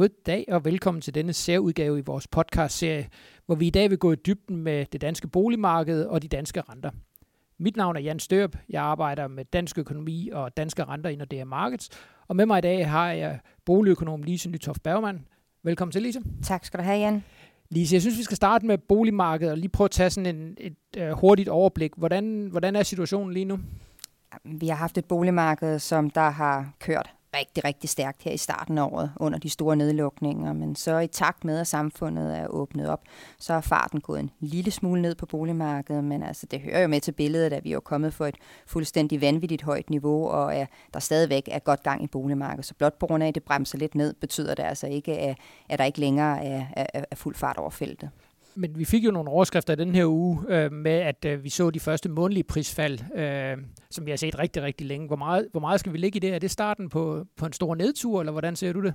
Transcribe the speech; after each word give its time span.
God 0.00 0.08
dag 0.26 0.44
og 0.48 0.64
velkommen 0.64 1.00
til 1.00 1.14
denne 1.14 1.32
særudgave 1.32 1.98
i 1.98 2.02
vores 2.06 2.26
podcast-serie, 2.26 3.08
hvor 3.46 3.54
vi 3.54 3.66
i 3.66 3.70
dag 3.70 3.90
vil 3.90 3.98
gå 3.98 4.12
i 4.12 4.16
dybden 4.16 4.56
med 4.56 4.86
det 4.92 5.00
danske 5.00 5.28
boligmarked 5.28 6.04
og 6.04 6.22
de 6.22 6.28
danske 6.28 6.60
renter. 6.60 6.90
Mit 7.58 7.76
navn 7.76 7.96
er 7.96 8.00
Jan 8.00 8.18
Størp. 8.18 8.56
Jeg 8.68 8.82
arbejder 8.82 9.28
med 9.28 9.44
dansk 9.44 9.78
økonomi 9.78 10.30
og 10.32 10.56
danske 10.56 10.84
renter 10.84 11.10
i 11.10 11.16
Nordea 11.16 11.44
Markets. 11.44 11.88
Og 12.28 12.36
med 12.36 12.46
mig 12.46 12.58
i 12.58 12.60
dag 12.60 12.90
har 12.90 13.12
jeg 13.12 13.40
boligøkonom 13.64 14.22
Lise 14.22 14.50
Nytoft 14.50 14.82
Bergmann. 14.82 15.26
Velkommen 15.62 15.92
til, 15.92 16.02
Lise. 16.02 16.20
Tak 16.42 16.64
skal 16.64 16.80
du 16.80 16.84
have, 16.84 16.98
Jan. 16.98 17.24
Lise, 17.70 17.94
jeg 17.94 18.00
synes, 18.00 18.18
vi 18.18 18.22
skal 18.22 18.36
starte 18.36 18.66
med 18.66 18.78
boligmarkedet 18.78 19.52
og 19.52 19.58
lige 19.58 19.68
prøve 19.68 19.86
at 19.86 19.90
tage 19.90 20.10
sådan 20.10 20.36
en, 20.36 20.56
et 20.60 20.76
uh, 20.98 21.18
hurtigt 21.18 21.48
overblik. 21.48 21.92
Hvordan, 21.96 22.48
hvordan 22.50 22.76
er 22.76 22.82
situationen 22.82 23.32
lige 23.32 23.44
nu? 23.44 23.58
Vi 24.44 24.68
har 24.68 24.76
haft 24.76 24.98
et 24.98 25.04
boligmarked, 25.04 25.78
som 25.78 26.10
der 26.10 26.30
har 26.30 26.72
kørt 26.78 27.14
rigtig, 27.36 27.64
rigtig 27.64 27.90
stærkt 27.90 28.22
her 28.22 28.32
i 28.32 28.36
starten 28.36 28.78
af 28.78 28.82
året 28.82 29.12
under 29.16 29.38
de 29.38 29.50
store 29.50 29.76
nedlukninger, 29.76 30.52
men 30.52 30.76
så 30.76 30.98
i 30.98 31.06
takt 31.06 31.44
med, 31.44 31.60
at 31.60 31.66
samfundet 31.66 32.38
er 32.38 32.46
åbnet 32.46 32.88
op, 32.88 33.02
så 33.38 33.54
er 33.54 33.60
farten 33.60 34.00
gået 34.00 34.20
en 34.20 34.30
lille 34.40 34.70
smule 34.70 35.02
ned 35.02 35.14
på 35.14 35.26
boligmarkedet, 35.26 36.04
men 36.04 36.22
altså 36.22 36.46
det 36.46 36.60
hører 36.60 36.80
jo 36.80 36.88
med 36.88 37.00
til 37.00 37.12
billedet, 37.12 37.52
at 37.52 37.64
vi 37.64 37.72
er 37.72 37.80
kommet 37.80 38.14
for 38.14 38.26
et 38.26 38.36
fuldstændig 38.66 39.20
vanvittigt 39.20 39.62
højt 39.62 39.90
niveau, 39.90 40.28
og 40.28 40.54
at 40.54 40.68
der 40.94 41.00
stadigvæk 41.00 41.48
er 41.52 41.58
godt 41.58 41.82
gang 41.82 42.04
i 42.04 42.06
boligmarkedet. 42.06 42.64
Så 42.64 42.74
blot 42.74 42.98
på 42.98 43.06
grund 43.06 43.22
af, 43.22 43.28
at 43.28 43.34
det 43.34 43.42
bremser 43.42 43.78
lidt 43.78 43.94
ned, 43.94 44.14
betyder 44.14 44.54
det 44.54 44.62
altså 44.62 44.86
ikke, 44.86 45.18
at, 45.18 45.38
at 45.68 45.78
der 45.78 45.84
ikke 45.84 46.00
længere 46.00 46.44
er, 46.44 46.66
er, 46.72 47.04
er 47.10 47.16
fuld 47.16 47.34
fart 47.34 47.56
over 47.56 47.70
feltet. 47.70 48.10
Men 48.54 48.78
vi 48.78 48.84
fik 48.84 49.04
jo 49.04 49.10
nogle 49.10 49.30
overskrifter 49.30 49.74
den 49.74 49.94
her 49.94 50.06
uge 50.06 50.38
øh, 50.48 50.72
med, 50.72 50.92
at 50.92 51.24
øh, 51.24 51.44
vi 51.44 51.48
så 51.48 51.70
de 51.70 51.80
første 51.80 52.08
månedlige 52.08 52.44
prisfald, 52.44 52.98
øh, 53.14 53.56
som 53.90 54.06
vi 54.06 54.10
har 54.10 54.16
set 54.16 54.38
rigtig, 54.38 54.62
rigtig 54.62 54.86
længe. 54.86 55.06
Hvor 55.06 55.16
meget, 55.16 55.48
hvor 55.50 55.60
meget 55.60 55.80
skal 55.80 55.92
vi 55.92 55.98
ligge 55.98 56.16
i 56.16 56.20
det? 56.20 56.34
Er 56.34 56.38
det 56.38 56.50
starten 56.50 56.88
på, 56.88 57.26
på 57.36 57.46
en 57.46 57.52
stor 57.52 57.74
nedtur, 57.74 58.20
eller 58.20 58.32
hvordan 58.32 58.56
ser 58.56 58.72
du 58.72 58.82
det? 58.82 58.94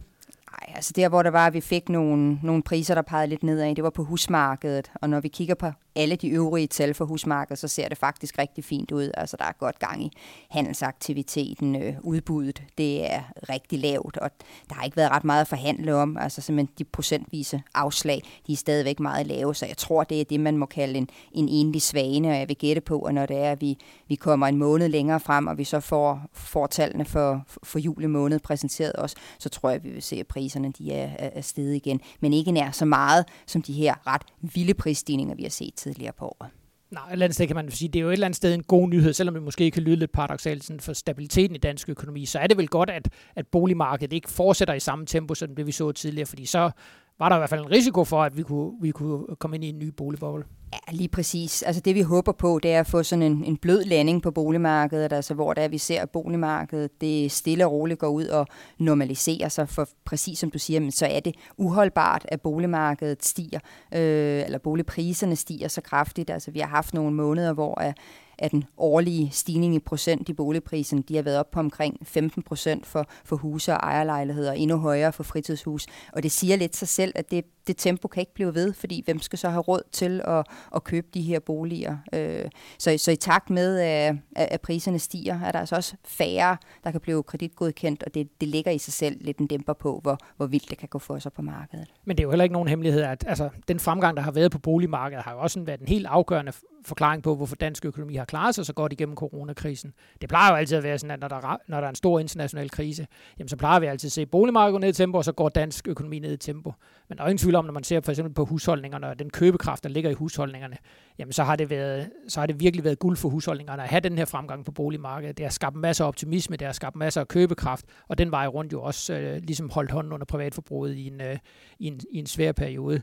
Altså 0.76 0.94
der, 0.96 1.10
hvor 1.10 1.24
der 1.24 1.30
var, 1.30 1.48
at 1.48 1.54
vi 1.54 1.62
fik 1.62 1.90
nogle, 1.90 2.40
nogle 2.44 2.64
priser, 2.64 2.96
der 2.96 3.02
pegede 3.02 3.28
lidt 3.28 3.44
nedad, 3.44 3.76
det 3.76 3.84
var 3.84 3.90
på 3.90 4.04
husmarkedet. 4.04 4.92
Og 5.02 5.10
når 5.10 5.20
vi 5.20 5.28
kigger 5.28 5.56
på 5.56 5.72
alle 5.96 6.16
de 6.16 6.30
øvrige 6.30 6.68
tal 6.68 6.94
for 6.94 7.06
husmarkedet, 7.06 7.60
så 7.60 7.68
ser 7.68 7.90
det 7.90 7.98
faktisk 7.98 8.38
rigtig 8.38 8.64
fint 8.64 8.92
ud. 8.92 9.12
Altså 9.14 9.38
der 9.38 9.46
er 9.46 9.52
godt 9.60 9.80
gang 9.80 10.04
i 10.04 10.12
handelsaktiviteten, 10.50 11.76
øh, 11.76 11.94
udbuddet, 12.02 12.64
det 12.78 13.14
er 13.14 13.22
rigtig 13.50 13.80
lavt, 13.80 14.18
og 14.18 14.32
der 14.70 14.76
har 14.76 14.84
ikke 14.84 14.98
været 14.98 15.12
ret 15.12 15.24
meget 15.24 15.42
at 15.42 15.48
forhandle 15.48 15.96
om. 15.96 16.18
Altså 16.18 16.42
simpelthen 16.42 16.76
de 16.78 16.84
procentvise 16.84 17.62
afslag, 17.74 18.22
de 18.48 18.54
er 18.54 18.58
stadigvæk 18.58 19.00
meget 19.00 19.28
lave, 19.28 19.56
så 19.56 19.66
jeg 19.66 19.78
tror, 19.78 20.04
det 20.04 20.22
er 20.22 20.26
det, 20.26 20.40
man 20.40 20.58
må 20.58 20.66
kalde 20.66 20.98
en, 20.98 21.10
en 21.32 21.50
enlig 21.50 21.82
svane, 21.82 22.30
og 22.30 22.38
jeg 22.38 22.48
vil 22.48 22.58
gætte 22.58 22.82
på, 22.82 23.02
at 23.02 23.14
når 23.14 23.26
det 23.26 23.38
er, 23.38 23.52
at 23.52 23.62
vi, 23.62 23.78
vi 24.08 24.16
kommer 24.16 24.48
en 24.48 24.58
måned 24.58 24.90
længere 24.90 25.20
frem, 25.20 25.48
og 25.48 25.58
vi 25.58 25.64
så 25.64 25.80
får, 25.80 26.22
får 26.34 26.68
tallene 26.68 27.06
for, 27.06 27.46
for 27.64 27.80
juli 27.80 28.08
måned 28.08 28.40
præsenteret 28.40 28.94
også, 28.94 29.16
så 29.40 29.50
tror 29.50 29.70
jeg, 29.70 29.76
at 29.76 29.84
vi 29.84 29.90
vil 29.90 30.02
se, 30.02 30.16
at 30.16 30.28
priserne 30.28 30.65
de 30.72 30.94
er, 30.94 31.10
er 31.20 31.42
steget 31.42 31.76
igen, 31.76 32.02
men 32.20 32.34
ikke 32.34 32.52
nær 32.52 32.72
så 32.72 32.86
meget 32.86 33.26
som 33.48 33.62
de 33.62 33.74
her 33.74 34.08
ret 34.08 34.22
vilde 34.42 34.74
prisstigninger, 34.74 35.36
vi 35.36 35.44
har 35.44 35.50
set 35.50 35.74
tidligere 35.76 36.14
på 36.14 36.26
året. 36.26 36.52
Nej, 36.92 37.04
et 37.08 37.12
eller 37.12 37.26
andet 37.26 37.36
sted 37.36 37.48
kan 37.48 37.56
man 37.56 37.72
sige, 37.72 37.90
det 37.90 38.00
er 38.00 38.04
jo 38.04 38.10
et 38.10 38.14
eller 38.14 38.26
andet 38.26 38.38
sted 38.38 38.54
en 38.54 38.64
god 38.64 38.90
nyhed, 38.90 39.14
selvom 39.14 39.36
det 39.36 39.44
måske 39.44 39.72
kan 39.72 39.84
lyde 39.84 39.96
lidt 39.96 40.12
paradoxalt 40.12 40.82
for 40.82 40.94
stabiliteten 40.94 41.56
i 41.56 41.60
dansk 41.60 41.90
økonomi, 41.90 42.26
så 42.26 42.40
er 42.40 42.48
det 42.48 42.58
vel 42.58 42.68
godt, 42.68 42.90
at, 42.90 43.10
at 43.36 43.48
boligmarkedet 43.48 44.14
ikke 44.14 44.32
fortsætter 44.32 44.74
i 44.74 44.80
samme 44.80 45.06
tempo, 45.06 45.36
som 45.36 45.56
det 45.56 45.68
vi 45.68 45.72
så 45.72 45.92
tidligere, 45.92 46.26
fordi 46.26 46.46
så 46.46 46.72
var 47.20 47.30
der 47.30 47.36
i 47.36 47.40
hvert 47.40 47.50
fald 47.50 47.62
en 47.62 47.72
risiko 47.72 48.04
for, 48.04 48.24
at 48.24 48.38
vi 48.38 48.44
kunne, 48.44 48.72
vi 48.82 48.92
kunne 48.92 49.36
komme 49.40 49.56
ind 49.56 49.64
i 49.64 49.70
en 49.70 49.80
ny 49.80 49.88
boligboble. 49.88 50.46
Ja, 50.74 50.94
lige 50.94 51.10
præcis. 51.10 51.64
Altså 51.64 51.82
det 51.82 51.96
vi 51.96 52.02
håber 52.02 52.32
på, 52.32 52.60
det 52.64 52.74
er 52.74 52.80
at 52.80 52.88
få 52.88 53.04
sådan 53.04 53.24
en, 53.24 53.44
en 53.44 53.58
blød 53.58 53.84
landing 53.84 54.22
på 54.22 54.32
boligmarkedet, 54.32 55.14
altså 55.14 55.34
hvor 55.34 55.54
der 55.54 55.68
vi 55.68 55.78
ser, 55.78 56.02
at 56.02 56.10
boligmarkedet 56.10 57.02
det 57.02 57.32
stille 57.32 57.66
og 57.66 57.72
roligt 57.72 58.00
går 58.00 58.08
ud 58.08 58.26
og 58.26 58.48
normaliserer 58.78 59.50
sig, 59.50 59.70
for 59.70 59.88
præcis 60.06 60.40
som 60.40 60.52
du 60.52 60.60
siger, 60.60 60.80
men 60.80 60.92
så 60.92 61.06
er 61.06 61.20
det 61.20 61.36
uholdbart, 61.58 62.26
at 62.30 62.42
boligmarkedet 62.42 63.26
stiger, 63.26 63.60
øh, 63.94 64.44
eller 64.46 64.58
boligpriserne 64.58 65.36
stiger 65.36 65.68
så 65.68 65.82
kraftigt. 65.82 66.30
Altså 66.30 66.52
vi 66.52 66.60
har 66.60 66.68
haft 66.68 66.94
nogle 66.94 67.16
måneder, 67.16 67.54
hvor 67.54 67.82
at, 67.82 67.98
af 68.40 68.50
den 68.50 68.64
årlige 68.78 69.30
stigning 69.32 69.76
i 69.76 69.80
procent 69.80 70.30
i 70.30 70.34
boligprisen, 70.34 71.02
de 71.02 71.16
har 71.16 71.24
været 71.24 71.40
op 71.40 71.52
på 71.52 71.60
omkring 71.60 72.08
15 72.08 72.44
procent 72.44 72.86
for, 72.86 73.06
for 73.26 73.36
huse 73.36 73.74
og 73.74 73.78
ejerlejligheder, 73.78 74.52
og 74.52 74.60
endnu 74.60 74.78
højere 74.78 75.14
for 75.14 75.24
fritidshus. 75.24 75.86
Og 76.14 76.24
det 76.24 76.32
siger 76.32 76.56
lidt 76.56 76.76
sig 76.76 76.88
selv, 76.88 77.12
at 77.16 77.32
det, 77.32 77.46
det 77.68 77.78
tempo 77.78 78.08
kan 78.08 78.22
ikke 78.22 78.34
blive 78.34 78.56
ved, 78.56 78.74
fordi 78.74 79.02
hvem 79.06 79.20
skal 79.20 79.40
så 79.40 79.50
have 79.50 79.62
råd 79.62 79.82
til 79.92 80.22
at, 80.28 80.46
at 80.76 80.84
købe 80.84 81.08
de 81.14 81.22
her 81.22 81.40
boliger? 81.40 81.98
Øh, 82.14 82.46
så, 82.78 82.98
så 82.98 83.12
i 83.12 83.16
takt 83.16 83.50
med, 83.50 83.80
at, 83.80 84.16
at 84.36 84.62
priserne 84.62 85.00
stiger, 85.00 85.40
er 85.42 85.52
der 85.52 85.60
altså 85.60 85.76
også 85.76 85.96
færre, 86.06 86.58
der 86.84 86.92
kan 86.92 87.02
blive 87.02 87.24
kreditgodkendt, 87.24 88.04
og 88.04 88.14
det, 88.14 88.42
det 88.42 88.48
ligger 88.48 88.72
i 88.72 88.78
sig 88.78 88.94
selv 88.94 89.18
lidt 89.22 89.38
en 89.38 89.48
dæmper 89.48 89.74
på, 89.74 90.00
hvor, 90.04 90.18
hvor 90.38 90.46
vildt 90.46 90.70
det 90.70 90.78
kan 90.78 90.90
gå 90.90 91.00
for 91.00 91.20
sig 91.20 91.34
på 91.34 91.42
markedet. 91.42 91.88
Men 92.06 92.18
det 92.18 92.24
er 92.24 92.26
jo 92.26 92.32
heller 92.32 92.44
ikke 92.44 92.54
nogen 92.54 92.68
hemmelighed, 92.68 93.02
at 93.02 93.24
altså, 93.28 93.50
den 93.68 93.80
fremgang, 93.80 94.18
der 94.18 94.24
har 94.24 94.32
været 94.32 94.52
på 94.52 94.60
boligmarkedet, 94.60 95.24
har 95.24 95.34
jo 95.34 95.40
også 95.40 95.60
været 95.60 95.80
en 95.80 95.88
helt 95.88 96.06
afgørende 96.06 96.52
forklaring 96.88 97.24
på, 97.24 97.36
hvorfor 97.36 97.56
dansk 97.56 97.86
økonomi 97.86 98.16
har 98.16 98.26
klaret 98.26 98.56
sig 98.56 98.66
så 98.66 98.74
godt 98.74 98.94
igennem 98.94 99.16
coronakrisen. 99.16 99.94
Det 100.22 100.30
plejer 100.30 100.52
jo 100.52 100.56
altid 100.56 100.78
at 100.78 100.84
være 100.84 100.98
sådan, 100.98 101.12
at 101.12 101.20
når 101.20 101.28
der, 101.28 101.58
når 101.68 101.80
der 101.80 101.86
er 101.86 101.90
en 101.90 101.96
stor 101.96 102.20
international 102.20 102.70
krise, 102.70 103.08
jamen 103.40 103.50
så 103.50 103.58
plejer 103.58 103.80
vi 103.80 103.86
altid 103.86 104.08
at 104.08 104.12
se 104.12 104.26
boligmarkedet 104.26 104.82
ned 104.82 104.90
i 104.90 104.94
tempo, 104.94 105.18
og 105.18 105.26
så 105.26 105.32
går 105.32 105.50
dansk 105.50 105.88
økonomi 105.88 106.20
ned 106.20 106.34
i 106.34 106.38
tempo. 106.38 106.74
Men 107.10 107.18
der 107.18 107.24
er 107.24 107.28
ingen 107.28 107.38
tvivl 107.38 107.56
om, 107.56 107.66
når 107.66 107.74
man 107.74 107.84
ser 107.84 108.02
for 108.02 108.12
eksempel 108.12 108.34
på 108.34 108.46
husholdningerne 108.46 109.08
og 109.08 109.20
den 109.20 109.30
købekraft, 109.30 109.84
der 109.84 109.90
ligger 109.90 110.10
i 110.10 110.14
husholdningerne, 110.14 110.78
jamen 111.20 111.34
så 111.34 111.44
har 111.44 111.56
det, 111.56 111.70
været, 111.70 112.10
så 112.28 112.40
har 112.40 112.48
det 112.48 112.60
virkelig 112.60 112.84
været 112.84 113.00
guld 113.00 113.18
for 113.18 113.30
husholdningerne 113.30 113.84
at 113.84 113.90
have 113.90 114.00
den 114.00 114.18
her 114.18 114.26
fremgang 114.26 114.66
på 114.66 114.72
boligmarkedet. 114.72 115.38
Det 115.38 115.46
har 115.46 115.52
skabt 115.52 115.76
masser 115.76 116.04
af 116.04 116.08
optimisme, 116.08 116.58
det 116.58 116.66
har 116.66 116.74
skabt 116.74 116.96
masser 116.96 117.22
af 117.22 117.28
købekraft, 117.28 117.86
og 118.08 118.18
den 118.18 118.32
vej 118.32 118.48
rundt 118.48 118.74
jo 118.74 118.82
også 118.82 119.14
øh, 119.14 119.42
ligesom 119.44 119.70
holdt 119.70 119.92
hånden 119.92 120.14
under 120.14 120.26
privatforbruget 120.26 120.96
i 120.96 121.08
en, 121.08 121.22
øh, 121.22 121.38
i 121.80 121.88
en, 121.88 122.00
i 122.12 122.18
en 122.18 122.26
svær 122.26 122.52
periode. 122.52 123.02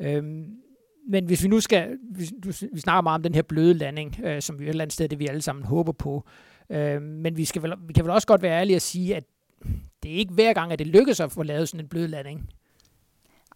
Øhm, 0.00 0.46
men 1.08 1.26
hvis 1.26 1.42
vi 1.42 1.48
nu 1.48 1.60
skal, 1.60 1.98
vi, 2.10 2.30
vi 2.72 2.80
snakker 2.80 3.02
meget 3.02 3.18
om 3.18 3.22
den 3.22 3.34
her 3.34 3.42
bløde 3.42 3.74
landing, 3.74 4.20
øh, 4.24 4.42
som 4.42 4.58
vi 4.58 4.64
et 4.64 4.68
eller 4.68 4.82
andet 4.84 4.92
sted, 4.92 5.08
det 5.08 5.18
vi 5.18 5.26
alle 5.26 5.42
sammen 5.42 5.64
håber 5.64 5.92
på, 5.92 6.26
øh, 6.70 7.02
men 7.02 7.36
vi, 7.36 7.44
skal 7.44 7.62
vel, 7.62 7.74
vi 7.86 7.92
kan 7.92 8.04
vel 8.04 8.12
også 8.12 8.26
godt 8.26 8.42
være 8.42 8.60
ærlige 8.60 8.76
og 8.76 8.82
sige, 8.82 9.16
at 9.16 9.24
det 10.02 10.10
er 10.10 10.16
ikke 10.16 10.32
hver 10.32 10.52
gang, 10.52 10.72
at 10.72 10.78
det 10.78 10.86
lykkes 10.86 11.20
at 11.20 11.32
få 11.32 11.42
lavet 11.42 11.68
sådan 11.68 11.84
en 11.84 11.88
blød 11.88 12.08
landing. 12.08 12.48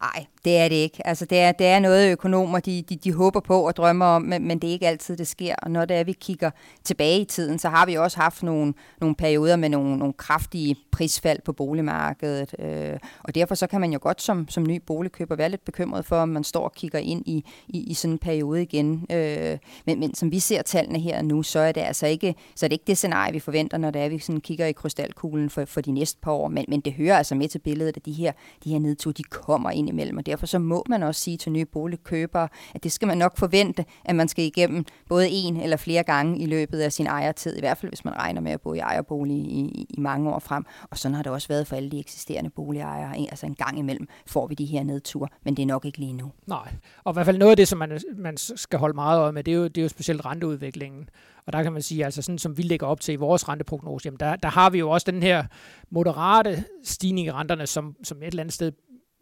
Nej, 0.00 0.26
det 0.44 0.56
er 0.56 0.68
det 0.68 0.76
ikke. 0.76 1.06
Altså, 1.06 1.24
det, 1.24 1.38
er, 1.38 1.52
det 1.52 1.66
er 1.66 1.78
noget, 1.78 2.12
økonomer 2.12 2.60
de, 2.60 2.82
de, 2.82 2.96
de 2.96 3.12
håber 3.12 3.40
på 3.40 3.66
og 3.66 3.76
drømmer 3.76 4.06
om, 4.06 4.22
men, 4.22 4.46
men 4.48 4.58
det 4.58 4.68
er 4.68 4.72
ikke 4.72 4.88
altid, 4.88 5.16
det 5.16 5.26
sker. 5.26 5.54
Og 5.62 5.70
når 5.70 5.84
det 5.84 5.96
er, 5.96 6.04
vi 6.04 6.12
kigger 6.12 6.50
tilbage 6.84 7.20
i 7.20 7.24
tiden, 7.24 7.58
så 7.58 7.68
har 7.68 7.86
vi 7.86 7.94
også 7.94 8.20
haft 8.20 8.42
nogle, 8.42 8.74
nogle 9.00 9.14
perioder 9.16 9.56
med 9.56 9.68
nogle, 9.68 9.98
nogle 9.98 10.12
kraftige 10.12 10.76
prisfald 10.90 11.38
på 11.44 11.52
boligmarkedet. 11.52 12.54
Øh, 12.58 12.98
og 13.24 13.34
derfor 13.34 13.54
så 13.54 13.66
kan 13.66 13.80
man 13.80 13.92
jo 13.92 13.98
godt 14.02 14.22
som, 14.22 14.48
som 14.48 14.66
ny 14.66 14.82
boligkøber 14.86 15.36
være 15.36 15.48
lidt 15.48 15.64
bekymret 15.64 16.04
for, 16.04 16.16
om 16.16 16.28
man 16.28 16.44
står 16.44 16.64
og 16.64 16.72
kigger 16.72 16.98
ind 16.98 17.22
i, 17.26 17.44
i, 17.68 17.78
i 17.90 17.94
sådan 17.94 18.14
en 18.14 18.18
periode 18.18 18.62
igen. 18.62 19.06
Øh, 19.10 19.58
men, 19.86 20.00
men 20.00 20.14
som 20.14 20.32
vi 20.32 20.38
ser 20.38 20.62
tallene 20.62 20.98
her 20.98 21.22
nu, 21.22 21.42
så 21.42 21.58
er 21.58 21.72
det 21.72 21.80
altså 21.80 22.06
ikke, 22.06 22.34
så 22.54 22.66
er 22.66 22.68
det, 22.68 22.74
ikke 22.74 22.86
det 22.86 22.98
scenarie, 22.98 23.32
vi 23.32 23.40
forventer, 23.40 23.78
når 23.78 23.90
det 23.90 24.02
er, 24.02 24.08
vi 24.08 24.18
sådan 24.18 24.40
kigger 24.40 24.66
i 24.66 24.72
krystalkuglen 24.72 25.50
for, 25.50 25.64
for 25.64 25.80
de 25.80 25.92
næste 25.92 26.18
par 26.22 26.32
år. 26.32 26.48
Men, 26.48 26.64
men 26.68 26.80
det 26.80 26.92
hører 26.92 27.16
altså 27.16 27.34
med 27.34 27.48
til 27.48 27.58
billedet, 27.58 27.96
at 27.96 28.06
de 28.06 28.12
her, 28.12 28.32
de 28.64 28.70
her 28.70 28.78
nedture, 28.78 29.12
de 29.12 29.22
kommer 29.22 29.70
ind 29.70 29.87
imellem. 29.88 30.18
Og 30.18 30.26
derfor 30.26 30.46
så 30.46 30.58
må 30.58 30.84
man 30.88 31.02
også 31.02 31.20
sige 31.20 31.36
til 31.36 31.52
nye 31.52 31.64
boligkøbere, 31.64 32.48
at 32.74 32.84
det 32.84 32.92
skal 32.92 33.08
man 33.08 33.18
nok 33.18 33.36
forvente, 33.36 33.84
at 34.04 34.16
man 34.16 34.28
skal 34.28 34.44
igennem 34.44 34.84
både 35.08 35.28
en 35.28 35.56
eller 35.56 35.76
flere 35.76 36.02
gange 36.02 36.38
i 36.38 36.46
løbet 36.46 36.80
af 36.80 36.92
sin 36.92 37.06
ejertid, 37.06 37.56
i 37.56 37.60
hvert 37.60 37.78
fald 37.78 37.90
hvis 37.90 38.04
man 38.04 38.16
regner 38.16 38.40
med 38.40 38.52
at 38.52 38.60
bo 38.60 38.74
i 38.74 38.78
ejerbolig 38.78 39.36
i, 39.36 39.60
i, 39.60 39.86
i 39.90 40.00
mange 40.00 40.30
år 40.30 40.38
frem. 40.38 40.64
Og 40.90 40.98
sådan 40.98 41.14
har 41.14 41.22
det 41.22 41.32
også 41.32 41.48
været 41.48 41.66
for 41.66 41.76
alle 41.76 41.90
de 41.90 42.00
eksisterende 42.00 42.50
boligejere. 42.50 43.16
Altså 43.18 43.46
en 43.46 43.54
gang 43.54 43.78
imellem 43.78 44.08
får 44.26 44.46
vi 44.46 44.54
de 44.54 44.64
her 44.64 44.82
nedture, 44.82 45.28
men 45.44 45.56
det 45.56 45.62
er 45.62 45.66
nok 45.66 45.84
ikke 45.84 45.98
lige 45.98 46.12
nu. 46.12 46.32
Nej, 46.46 46.74
og 47.04 47.12
i 47.12 47.14
hvert 47.14 47.26
fald 47.26 47.38
noget 47.38 47.50
af 47.50 47.56
det, 47.56 47.68
som 47.68 47.78
man, 47.78 48.00
man 48.16 48.36
skal 48.36 48.78
holde 48.78 48.94
meget 48.94 49.20
øje 49.20 49.32
med, 49.32 49.44
det 49.44 49.52
er, 49.52 49.56
jo, 49.56 49.64
det 49.64 49.78
er 49.78 49.82
jo 49.82 49.88
specielt 49.88 50.26
renteudviklingen. 50.26 51.08
Og 51.46 51.52
der 51.52 51.62
kan 51.62 51.72
man 51.72 51.82
sige, 51.82 52.04
altså 52.04 52.22
sådan 52.22 52.38
som 52.38 52.56
vi 52.56 52.62
lægger 52.62 52.86
op 52.86 53.00
til 53.00 53.12
i 53.12 53.16
vores 53.16 53.48
renteprognose, 53.48 54.06
jamen 54.06 54.20
der, 54.20 54.36
der 54.36 54.48
har 54.48 54.70
vi 54.70 54.78
jo 54.78 54.90
også 54.90 55.10
den 55.10 55.22
her 55.22 55.44
moderate 55.90 56.64
stigning 56.84 57.26
i 57.26 57.30
renterne, 57.30 57.66
som, 57.66 57.96
som 58.02 58.18
et 58.22 58.26
eller 58.26 58.42
andet 58.42 58.54
sted 58.54 58.72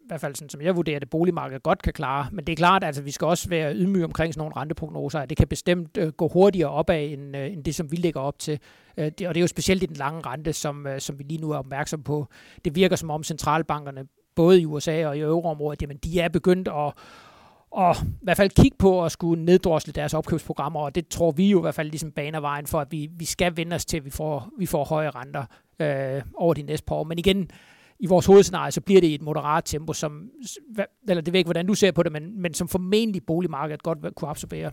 i 0.07 0.09
hvert 0.09 0.21
fald 0.21 0.35
sådan, 0.35 0.49
som 0.49 0.61
jeg 0.61 0.75
vurderer 0.75 0.99
det, 0.99 1.09
boligmarkedet 1.09 1.63
godt 1.63 1.81
kan 1.81 1.93
klare. 1.93 2.27
Men 2.31 2.45
det 2.45 2.51
er 2.51 2.55
klart, 2.55 2.83
at 2.83 2.87
altså, 2.87 3.01
vi 3.01 3.11
skal 3.11 3.27
også 3.27 3.49
være 3.49 3.75
ydmyge 3.75 4.05
omkring 4.05 4.33
sådan 4.33 4.39
nogle 4.39 4.55
renteprognoser, 4.55 5.19
at 5.19 5.29
det 5.29 5.37
kan 5.37 5.47
bestemt 5.47 5.97
øh, 5.97 6.07
gå 6.11 6.27
hurtigere 6.27 6.69
opad, 6.69 7.05
end, 7.05 7.37
øh, 7.37 7.53
end 7.53 7.63
det, 7.63 7.75
som 7.75 7.91
vi 7.91 7.95
lægger 7.95 8.19
op 8.19 8.39
til. 8.39 8.59
Øh, 8.97 9.11
det, 9.19 9.27
og 9.27 9.35
det 9.35 9.39
er 9.39 9.43
jo 9.43 9.47
specielt 9.47 9.83
i 9.83 9.85
den 9.85 9.95
lange 9.95 10.21
rente, 10.21 10.53
som, 10.53 10.87
øh, 10.87 10.99
som 10.99 11.19
vi 11.19 11.23
lige 11.23 11.41
nu 11.41 11.51
er 11.51 11.57
opmærksom 11.57 12.03
på. 12.03 12.27
Det 12.65 12.75
virker 12.75 12.95
som 12.95 13.09
om 13.09 13.23
centralbankerne, 13.23 14.05
både 14.35 14.61
i 14.61 14.65
USA 14.65 15.07
og 15.07 15.17
i 15.17 15.19
euroområdet, 15.19 15.81
jamen 15.81 15.97
de 15.97 16.19
er 16.19 16.29
begyndt 16.29 16.67
at, 16.67 16.93
og 17.71 17.95
i 18.03 18.23
hvert 18.23 18.37
fald 18.37 18.49
kigge 18.49 18.77
på 18.77 19.05
at 19.05 19.11
skulle 19.11 19.45
neddrosle 19.45 19.93
deres 19.93 20.13
opkøbsprogrammer, 20.13 20.79
og 20.79 20.95
det 20.95 21.07
tror 21.07 21.31
vi 21.31 21.49
jo 21.49 21.59
i 21.59 21.61
hvert 21.61 21.75
fald 21.75 21.89
ligesom 21.89 22.11
baner 22.11 22.39
vejen 22.39 22.67
for, 22.67 22.79
at 22.79 22.91
vi, 22.91 23.09
vi 23.11 23.25
skal 23.25 23.57
vende 23.57 23.75
os 23.75 23.85
til, 23.85 23.97
at 23.97 24.05
vi 24.05 24.09
får, 24.09 24.49
vi 24.59 24.65
får 24.65 24.83
høje 24.83 25.09
renter 25.09 25.45
øh, 25.79 26.21
over 26.35 26.53
de 26.53 26.61
næste 26.61 26.85
par 26.85 26.95
år. 26.95 27.03
Men 27.03 27.19
igen, 27.19 27.49
i 27.99 28.05
vores 28.05 28.25
hovedscenarie, 28.25 28.71
så 28.71 28.81
bliver 28.81 29.01
det 29.01 29.07
i 29.07 29.15
et 29.15 29.21
moderat 29.21 29.65
tempo, 29.65 29.93
som, 29.93 30.29
eller 31.07 31.21
det 31.21 31.33
ved 31.33 31.39
ikke, 31.39 31.47
hvordan 31.47 31.67
du 31.67 31.73
ser 31.73 31.91
på 31.91 32.03
det, 32.03 32.11
men, 32.11 32.41
men 32.41 32.53
som 32.53 32.67
formentlig 32.67 33.25
boligmarkedet 33.25 33.83
godt 33.83 34.15
kunne 34.15 34.29
absorbere. 34.29 34.71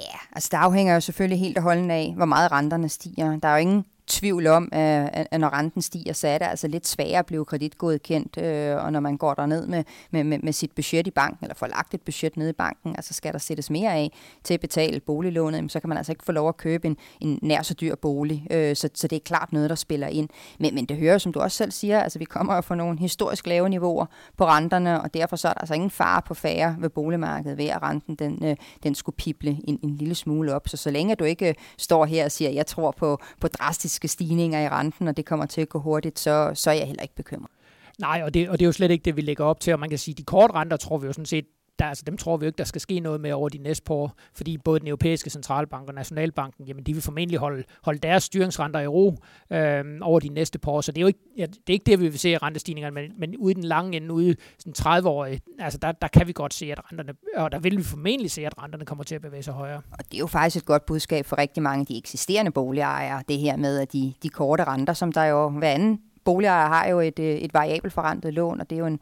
Ja, 0.00 0.18
altså 0.32 0.48
det 0.52 0.56
afhænger 0.56 0.94
jo 0.94 1.00
selvfølgelig 1.00 1.38
helt 1.38 1.56
og 1.56 1.62
holdende 1.62 1.94
af, 1.94 2.12
hvor 2.16 2.24
meget 2.24 2.52
renterne 2.52 2.88
stiger. 2.88 3.38
Der 3.38 3.48
er 3.48 3.52
jo 3.52 3.60
ingen 3.60 3.84
tvivl 4.06 4.46
om, 4.46 4.68
at, 4.72 5.26
at 5.30 5.40
når 5.40 5.58
renten 5.58 5.82
stiger, 5.82 6.12
så 6.12 6.28
er 6.28 6.38
det 6.38 6.46
altså 6.46 6.68
lidt 6.68 6.86
sværere 6.86 7.18
at 7.18 7.26
blive 7.26 7.44
kreditgodkendt, 7.44 8.38
øh, 8.38 8.84
og 8.84 8.92
når 8.92 9.00
man 9.00 9.16
går 9.16 9.34
derned 9.34 9.66
med, 9.66 9.84
med, 10.10 10.24
med, 10.24 10.38
med 10.42 10.52
sit 10.52 10.72
budget 10.72 11.06
i 11.06 11.10
banken, 11.10 11.38
eller 11.42 11.54
får 11.54 11.66
lagt 11.66 11.94
et 11.94 12.00
budget 12.00 12.36
ned 12.36 12.48
i 12.48 12.52
banken, 12.52 12.96
altså 12.96 13.14
skal 13.14 13.32
der 13.32 13.38
sættes 13.38 13.70
mere 13.70 13.92
af 13.92 14.12
til 14.44 14.54
at 14.54 14.60
betale 14.60 15.00
boliglånet, 15.00 15.72
så 15.72 15.80
kan 15.80 15.88
man 15.88 15.98
altså 15.98 16.12
ikke 16.12 16.24
få 16.24 16.32
lov 16.32 16.48
at 16.48 16.56
købe 16.56 16.86
en, 16.86 16.96
en 17.20 17.38
nær 17.42 17.62
så 17.62 17.74
dyr 17.74 17.94
bolig, 17.94 18.46
øh, 18.50 18.76
så, 18.76 18.88
så 18.94 19.08
det 19.08 19.16
er 19.16 19.20
klart 19.20 19.52
noget, 19.52 19.70
der 19.70 19.76
spiller 19.76 20.06
ind. 20.06 20.28
Men, 20.58 20.74
men 20.74 20.86
det 20.86 20.96
hører, 20.96 21.18
som 21.18 21.32
du 21.32 21.40
også 21.40 21.56
selv 21.56 21.70
siger, 21.70 22.00
altså 22.00 22.18
vi 22.18 22.24
kommer 22.24 22.54
jo 22.54 22.60
fra 22.60 22.74
nogle 22.74 22.98
historisk 22.98 23.46
lave 23.46 23.68
niveauer 23.68 24.06
på 24.36 24.46
renterne, 24.46 25.02
og 25.02 25.14
derfor 25.14 25.36
så 25.36 25.48
er 25.48 25.52
der 25.52 25.60
altså 25.60 25.74
ingen 25.74 25.90
fare 25.90 26.22
på 26.22 26.34
færre 26.34 26.76
ved 26.78 26.88
boligmarkedet 26.90 27.58
ved, 27.58 27.66
at 27.66 27.82
renten 27.82 28.14
den, 28.14 28.44
øh, 28.44 28.56
den 28.82 28.94
skulle 28.94 29.16
pible 29.16 29.58
en, 29.64 29.78
en 29.82 29.96
lille 29.96 30.14
smule 30.14 30.54
op. 30.54 30.68
Så 30.68 30.76
så 30.76 30.90
længe 30.90 31.14
du 31.14 31.24
ikke 31.24 31.48
øh, 31.48 31.54
står 31.78 32.04
her 32.04 32.24
og 32.24 32.32
siger, 32.32 32.48
at 32.48 32.54
jeg 32.54 32.66
tror 32.66 32.90
på, 32.90 33.18
på 33.40 33.48
drastisk 33.48 33.93
dramatiske 33.94 34.08
stigninger 34.08 34.60
i 34.60 34.68
renten, 34.68 35.08
og 35.08 35.16
det 35.16 35.24
kommer 35.26 35.46
til 35.46 35.60
at 35.60 35.68
gå 35.68 35.78
hurtigt, 35.78 36.18
så, 36.18 36.50
så 36.54 36.70
er 36.70 36.74
jeg 36.74 36.86
heller 36.86 37.02
ikke 37.02 37.14
bekymret. 37.14 37.50
Nej, 37.98 38.22
og 38.24 38.34
det, 38.34 38.48
og 38.48 38.58
det 38.58 38.64
er 38.64 38.66
jo 38.66 38.72
slet 38.72 38.90
ikke 38.90 39.04
det, 39.04 39.16
vi 39.16 39.20
lægger 39.20 39.44
op 39.44 39.60
til, 39.60 39.72
og 39.72 39.80
man 39.80 39.88
kan 39.88 39.98
sige, 39.98 40.12
at 40.12 40.18
de 40.18 40.24
korte 40.24 40.54
renter 40.54 40.76
tror 40.76 40.98
vi 40.98 41.06
jo 41.06 41.12
sådan 41.12 41.26
set, 41.26 41.46
der, 41.78 41.84
altså, 41.84 42.04
dem 42.06 42.16
tror 42.16 42.36
vi 42.36 42.46
ikke, 42.46 42.56
der 42.56 42.64
skal 42.64 42.80
ske 42.80 43.00
noget 43.00 43.20
med 43.20 43.32
over 43.32 43.48
de 43.48 43.58
næste 43.58 43.84
par 43.84 43.94
år, 43.94 44.12
fordi 44.34 44.58
både 44.58 44.80
den 44.80 44.88
europæiske 44.88 45.30
centralbank 45.30 45.88
og 45.88 45.94
nationalbanken, 45.94 46.66
jamen 46.66 46.84
de 46.84 46.92
vil 46.92 47.02
formentlig 47.02 47.38
holde, 47.38 47.64
holde 47.82 47.98
deres 47.98 48.24
styringsrenter 48.24 48.80
i 48.80 48.86
ro 48.86 49.16
øh, 49.50 49.84
over 50.00 50.20
de 50.20 50.28
næste 50.28 50.58
par 50.58 50.72
år, 50.72 50.80
så 50.80 50.92
det 50.92 50.98
er 50.98 51.02
jo 51.02 51.06
ikke, 51.06 51.20
ja, 51.36 51.46
det 51.46 51.68
er 51.68 51.72
ikke 51.72 51.86
det, 51.86 52.00
vi 52.00 52.08
vil 52.08 52.18
se 52.18 52.30
i 52.30 52.36
rentestigningerne, 52.36 52.94
men, 52.94 53.12
men 53.18 53.36
ude 53.36 53.50
i 53.50 53.54
den 53.54 53.64
lange 53.64 53.96
ende, 53.96 54.12
ude 54.12 54.36
den 54.64 54.72
30 54.72 55.08
år, 55.08 55.28
altså 55.58 55.78
der, 55.78 55.92
der 55.92 56.08
kan 56.08 56.26
vi 56.26 56.32
godt 56.32 56.54
se, 56.54 56.72
at 56.72 56.80
renterne, 56.92 57.14
og 57.36 57.52
der 57.52 57.58
vil 57.58 57.78
vi 57.78 57.82
formentlig 57.82 58.30
se, 58.30 58.46
at 58.46 58.62
renterne 58.62 58.84
kommer 58.84 59.04
til 59.04 59.14
at 59.14 59.22
bevæge 59.22 59.42
sig 59.42 59.54
højere. 59.54 59.82
Og 59.92 60.04
det 60.04 60.14
er 60.14 60.18
jo 60.18 60.26
faktisk 60.26 60.56
et 60.56 60.66
godt 60.66 60.86
budskab 60.86 61.26
for 61.26 61.38
rigtig 61.38 61.62
mange 61.62 61.80
af 61.80 61.86
de 61.86 61.98
eksisterende 61.98 62.50
boligejere, 62.50 63.22
det 63.28 63.38
her 63.38 63.56
med, 63.56 63.78
at 63.78 63.92
de, 63.92 64.14
de 64.22 64.28
korte 64.28 64.64
renter, 64.64 64.92
som 64.92 65.12
der 65.12 65.24
jo 65.24 65.48
hver 65.48 65.70
anden 65.70 66.00
boligejer 66.24 66.68
har 66.68 66.88
jo 66.88 67.00
et, 67.00 67.18
øh, 67.18 67.36
et 67.36 67.54
variabelt 67.54 67.92
forrentet 67.92 68.34
lån, 68.34 68.60
og 68.60 68.70
det 68.70 68.76
er 68.76 68.80
jo 68.80 68.86
en 68.86 69.00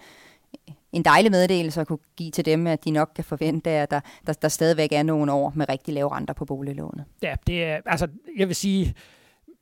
en 0.92 1.02
dejlig 1.02 1.30
meddelelse 1.30 1.80
at 1.80 1.86
kunne 1.86 1.98
give 2.16 2.30
til 2.30 2.44
dem, 2.44 2.66
at 2.66 2.84
de 2.84 2.90
nok 2.90 3.10
kan 3.14 3.24
forvente, 3.24 3.70
at 3.70 3.90
der, 3.90 4.00
der, 4.26 4.32
der 4.32 4.48
stadigvæk 4.48 4.92
er 4.92 5.02
nogle 5.02 5.32
år 5.32 5.52
med 5.56 5.68
rigtig 5.68 5.94
lave 5.94 6.12
renter 6.16 6.34
på 6.34 6.44
boliglånet. 6.44 7.04
Ja, 7.22 7.34
det 7.46 7.64
er, 7.64 7.80
altså, 7.86 8.08
jeg 8.36 8.48
vil 8.48 8.56
sige, 8.56 8.94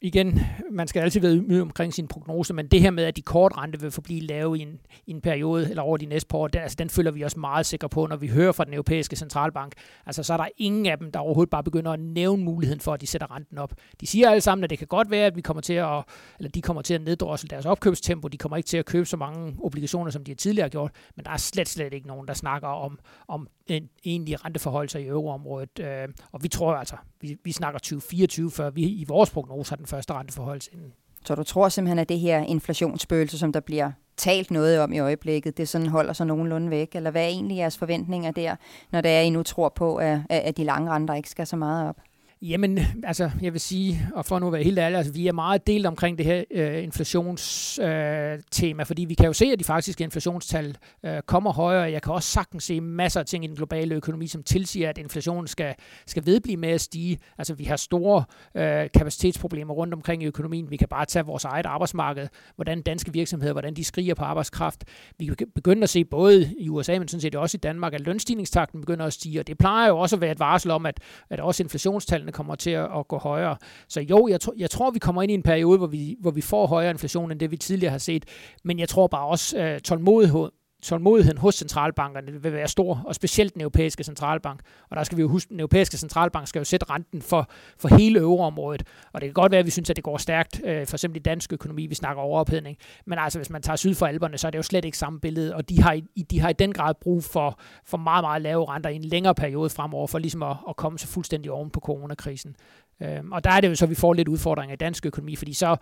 igen, 0.02 0.40
man 0.70 0.88
skal 0.88 1.00
altid 1.00 1.20
være 1.20 1.32
ydmyg 1.32 1.62
omkring 1.62 1.94
sin 1.94 2.08
prognose, 2.08 2.54
men 2.54 2.66
det 2.66 2.80
her 2.80 2.90
med, 2.90 3.04
at 3.04 3.16
de 3.16 3.22
kortrente 3.22 3.80
vil 3.80 3.90
forblive 3.90 4.20
lave 4.20 4.58
i 4.58 4.62
en, 4.62 4.80
i 5.06 5.10
en 5.10 5.20
periode 5.20 5.70
eller 5.70 5.82
over 5.82 5.96
de 5.96 6.06
næste 6.06 6.28
par 6.28 6.38
år, 6.38 6.48
der, 6.48 6.60
altså, 6.60 6.76
den 6.78 6.90
føler 6.90 7.10
vi 7.10 7.24
os 7.24 7.36
meget 7.36 7.66
sikre 7.66 7.88
på, 7.88 8.06
når 8.06 8.16
vi 8.16 8.28
hører 8.28 8.52
fra 8.52 8.64
den 8.64 8.74
europæiske 8.74 9.16
centralbank. 9.16 9.72
Altså, 10.06 10.22
så 10.22 10.32
er 10.32 10.36
der 10.36 10.48
ingen 10.58 10.86
af 10.86 10.98
dem, 10.98 11.12
der 11.12 11.20
overhovedet 11.20 11.50
bare 11.50 11.64
begynder 11.64 11.92
at 11.92 12.00
nævne 12.00 12.44
muligheden 12.44 12.80
for, 12.80 12.94
at 12.94 13.00
de 13.00 13.06
sætter 13.06 13.34
renten 13.36 13.58
op. 13.58 13.72
De 14.00 14.06
siger 14.06 14.30
alle 14.30 14.40
sammen, 14.40 14.64
at 14.64 14.70
det 14.70 14.78
kan 14.78 14.86
godt 14.86 15.10
være, 15.10 15.26
at 15.26 15.36
vi 15.36 15.40
kommer 15.40 15.60
til 15.60 15.74
at, 15.74 16.04
eller 16.38 16.50
de 16.50 16.62
kommer 16.62 16.82
til 16.82 16.94
at 16.94 17.00
neddrosle 17.00 17.48
deres 17.48 17.66
opkøbstempo. 17.66 18.28
De 18.28 18.38
kommer 18.38 18.56
ikke 18.56 18.66
til 18.66 18.76
at 18.76 18.86
købe 18.86 19.06
så 19.06 19.16
mange 19.16 19.56
obligationer, 19.62 20.10
som 20.10 20.24
de 20.24 20.30
har 20.30 20.36
tidligere 20.36 20.68
gjort, 20.68 20.90
men 21.16 21.24
der 21.24 21.30
er 21.30 21.36
slet, 21.36 21.68
slet 21.68 21.94
ikke 21.94 22.06
nogen, 22.06 22.28
der 22.28 22.34
snakker 22.34 22.68
om, 22.68 22.98
om 23.28 23.48
en 23.66 23.88
egentlig 24.04 24.44
renteforhold 24.44 24.94
i 24.94 25.06
euroområdet. 25.06 25.78
Øh, 25.80 26.08
og 26.32 26.42
vi 26.42 26.48
tror 26.48 26.74
altså, 26.74 26.96
vi, 27.20 27.36
vi 27.44 27.52
snakker 27.52 27.78
2024, 27.78 28.50
før 28.50 28.70
vi 28.70 28.82
i 28.82 29.04
vores 29.08 29.30
prognose 29.30 29.70
har 29.70 29.76
den 29.76 29.86
første 29.90 30.12
renteforhold 30.12 30.72
inden. 30.72 30.92
Så 31.24 31.34
du 31.34 31.42
tror 31.42 31.68
simpelthen, 31.68 31.98
at 31.98 32.08
det 32.08 32.18
her 32.18 32.38
inflationsspøgelse, 32.38 33.38
som 33.38 33.52
der 33.52 33.60
bliver 33.60 33.92
talt 34.16 34.50
noget 34.50 34.80
om 34.80 34.92
i 34.92 34.98
øjeblikket, 34.98 35.56
det 35.56 35.68
sådan 35.68 35.86
holder 35.86 36.12
sig 36.12 36.26
nogenlunde 36.26 36.70
væk? 36.70 36.88
Eller 36.94 37.10
hvad 37.10 37.22
er 37.22 37.28
egentlig 37.28 37.56
jeres 37.56 37.78
forventninger 37.78 38.30
der, 38.30 38.56
når 38.90 39.00
det 39.00 39.10
er, 39.10 39.20
I 39.20 39.30
nu 39.30 39.42
tror 39.42 39.68
på, 39.68 39.96
at, 39.96 40.20
at 40.30 40.56
de 40.56 40.64
lange 40.64 40.90
renter 40.90 41.14
ikke 41.14 41.30
skal 41.30 41.46
så 41.46 41.56
meget 41.56 41.88
op? 41.88 41.96
Jamen, 42.42 42.78
altså, 43.04 43.30
jeg 43.42 43.52
vil 43.52 43.60
sige, 43.60 44.08
og 44.14 44.26
for 44.26 44.38
nu 44.38 44.46
at 44.46 44.52
være 44.52 44.62
helt 44.62 44.78
ærlig, 44.78 44.98
altså, 44.98 45.12
vi 45.12 45.26
er 45.26 45.32
meget 45.32 45.66
delt 45.66 45.86
omkring 45.86 46.18
det 46.18 46.26
her 46.26 46.44
øh, 46.50 46.82
inflationstema, 46.82 48.82
øh, 48.82 48.86
fordi 48.86 49.04
vi 49.04 49.14
kan 49.14 49.26
jo 49.26 49.32
se, 49.32 49.44
at 49.44 49.58
de 49.58 49.64
faktiske 49.64 50.04
inflationstal 50.04 50.76
øh, 51.04 51.22
kommer 51.22 51.52
højere. 51.52 51.92
Jeg 51.92 52.02
kan 52.02 52.12
også 52.12 52.28
sagtens 52.28 52.64
se 52.64 52.80
masser 52.80 53.20
af 53.20 53.26
ting 53.26 53.44
i 53.44 53.46
den 53.46 53.56
globale 53.56 53.94
økonomi, 53.94 54.26
som 54.26 54.42
tilsiger, 54.42 54.88
at 54.88 54.98
inflationen 54.98 55.46
skal, 55.46 55.74
skal 56.06 56.26
vedblive 56.26 56.56
med 56.56 56.68
at 56.68 56.80
stige. 56.80 57.18
Altså, 57.38 57.54
vi 57.54 57.64
har 57.64 57.76
store 57.76 58.24
øh, 58.54 58.88
kapacitetsproblemer 58.94 59.74
rundt 59.74 59.94
omkring 59.94 60.22
i 60.22 60.26
økonomien. 60.26 60.70
Vi 60.70 60.76
kan 60.76 60.88
bare 60.88 61.06
tage 61.06 61.24
vores 61.24 61.44
eget 61.44 61.66
arbejdsmarked, 61.66 62.28
hvordan 62.54 62.82
danske 62.82 63.12
virksomheder, 63.12 63.52
hvordan 63.52 63.74
de 63.74 63.84
skriger 63.84 64.14
på 64.14 64.24
arbejdskraft. 64.24 64.84
Vi 65.18 65.26
kan 65.26 65.46
begynde 65.54 65.82
at 65.82 65.90
se 65.90 66.04
både 66.04 66.54
i 66.58 66.68
USA, 66.68 66.98
men 66.98 67.08
sådan 67.08 67.20
set 67.20 67.34
også 67.34 67.56
i 67.56 67.62
Danmark, 67.62 67.94
at 67.94 68.00
lønstigningstakten 68.00 68.80
begynder 68.80 69.06
at 69.06 69.12
stige, 69.12 69.40
og 69.40 69.46
det 69.46 69.58
plejer 69.58 69.88
jo 69.88 69.98
også 69.98 70.16
at 70.16 70.20
være 70.20 70.32
et 70.32 70.38
varsel 70.38 70.70
om, 70.70 70.86
at, 70.86 71.00
at 71.30 71.40
også 71.40 71.62
inflationstallene 71.62 72.29
renterne 72.30 72.36
kommer 72.36 72.54
til 72.54 72.70
at, 72.70 72.98
at 72.98 73.08
gå 73.08 73.18
højere. 73.18 73.56
Så 73.88 74.00
jo, 74.00 74.28
jeg, 74.28 74.40
tro, 74.40 74.52
jeg 74.56 74.70
tror, 74.70 74.90
vi 74.90 74.98
kommer 74.98 75.22
ind 75.22 75.30
i 75.30 75.34
en 75.34 75.42
periode, 75.42 75.78
hvor 75.78 75.86
vi, 75.86 76.16
hvor 76.20 76.30
vi 76.30 76.40
får 76.40 76.66
højere 76.66 76.90
inflation, 76.90 77.30
end 77.30 77.40
det 77.40 77.50
vi 77.50 77.56
tidligere 77.56 77.90
har 77.90 77.98
set. 77.98 78.24
Men 78.64 78.78
jeg 78.78 78.88
tror 78.88 79.06
bare 79.06 79.26
også, 79.26 79.58
at 79.58 79.82
tålmodighed, 79.82 80.50
tålmodigheden 80.82 81.38
hos 81.38 81.54
centralbankerne 81.54 82.42
vil 82.42 82.52
være 82.52 82.68
stor, 82.68 83.02
og 83.06 83.14
specielt 83.14 83.54
den 83.54 83.62
europæiske 83.62 84.04
centralbank. 84.04 84.60
Og 84.90 84.96
der 84.96 85.04
skal 85.04 85.16
vi 85.16 85.22
jo 85.22 85.28
huske, 85.28 85.48
at 85.48 85.50
den 85.50 85.60
europæiske 85.60 85.96
centralbank 85.96 86.48
skal 86.48 86.60
jo 86.60 86.64
sætte 86.64 86.90
renten 86.90 87.22
for, 87.22 87.50
for 87.78 87.96
hele 87.96 88.20
euroområdet. 88.20 88.82
Og 89.12 89.20
det 89.20 89.26
kan 89.26 89.34
godt 89.34 89.52
være, 89.52 89.58
at 89.58 89.66
vi 89.66 89.70
synes, 89.70 89.90
at 89.90 89.96
det 89.96 90.04
går 90.04 90.16
stærkt, 90.16 90.60
øh, 90.64 90.86
for 90.86 90.96
eksempel 90.96 91.16
i 91.16 91.22
dansk 91.22 91.52
økonomi, 91.52 91.86
vi 91.86 91.94
snakker 91.94 92.22
overophedning. 92.22 92.76
Men 93.06 93.18
altså, 93.18 93.38
hvis 93.38 93.50
man 93.50 93.62
tager 93.62 93.76
syd 93.76 93.94
for 93.94 94.06
alberne, 94.06 94.38
så 94.38 94.46
er 94.46 94.50
det 94.50 94.58
jo 94.58 94.62
slet 94.62 94.84
ikke 94.84 94.98
samme 94.98 95.20
billede, 95.20 95.54
og 95.54 95.68
de 95.68 95.82
har, 95.82 95.92
i, 95.92 96.22
de 96.22 96.40
har 96.40 96.48
i 96.48 96.52
den 96.52 96.72
grad 96.72 96.94
brug 97.00 97.24
for, 97.24 97.60
for 97.84 97.98
meget, 97.98 98.24
meget 98.24 98.42
lave 98.42 98.68
renter 98.68 98.90
i 98.90 98.96
en 98.96 99.04
længere 99.04 99.34
periode 99.34 99.70
fremover, 99.70 100.06
for 100.06 100.18
ligesom 100.18 100.42
at, 100.42 100.56
at 100.68 100.76
komme 100.76 100.98
så 100.98 101.06
fuldstændig 101.06 101.50
oven 101.50 101.70
på 101.70 101.80
coronakrisen. 101.80 102.56
Øhm, 103.02 103.32
og 103.32 103.44
der 103.44 103.50
er 103.50 103.60
det 103.60 103.68
jo 103.68 103.74
så, 103.74 103.84
at 103.84 103.90
vi 103.90 103.94
får 103.94 104.12
lidt 104.12 104.28
udfordringer 104.28 104.74
i 104.74 104.76
dansk 104.76 105.06
økonomi, 105.06 105.36
fordi 105.36 105.52
så 105.52 105.76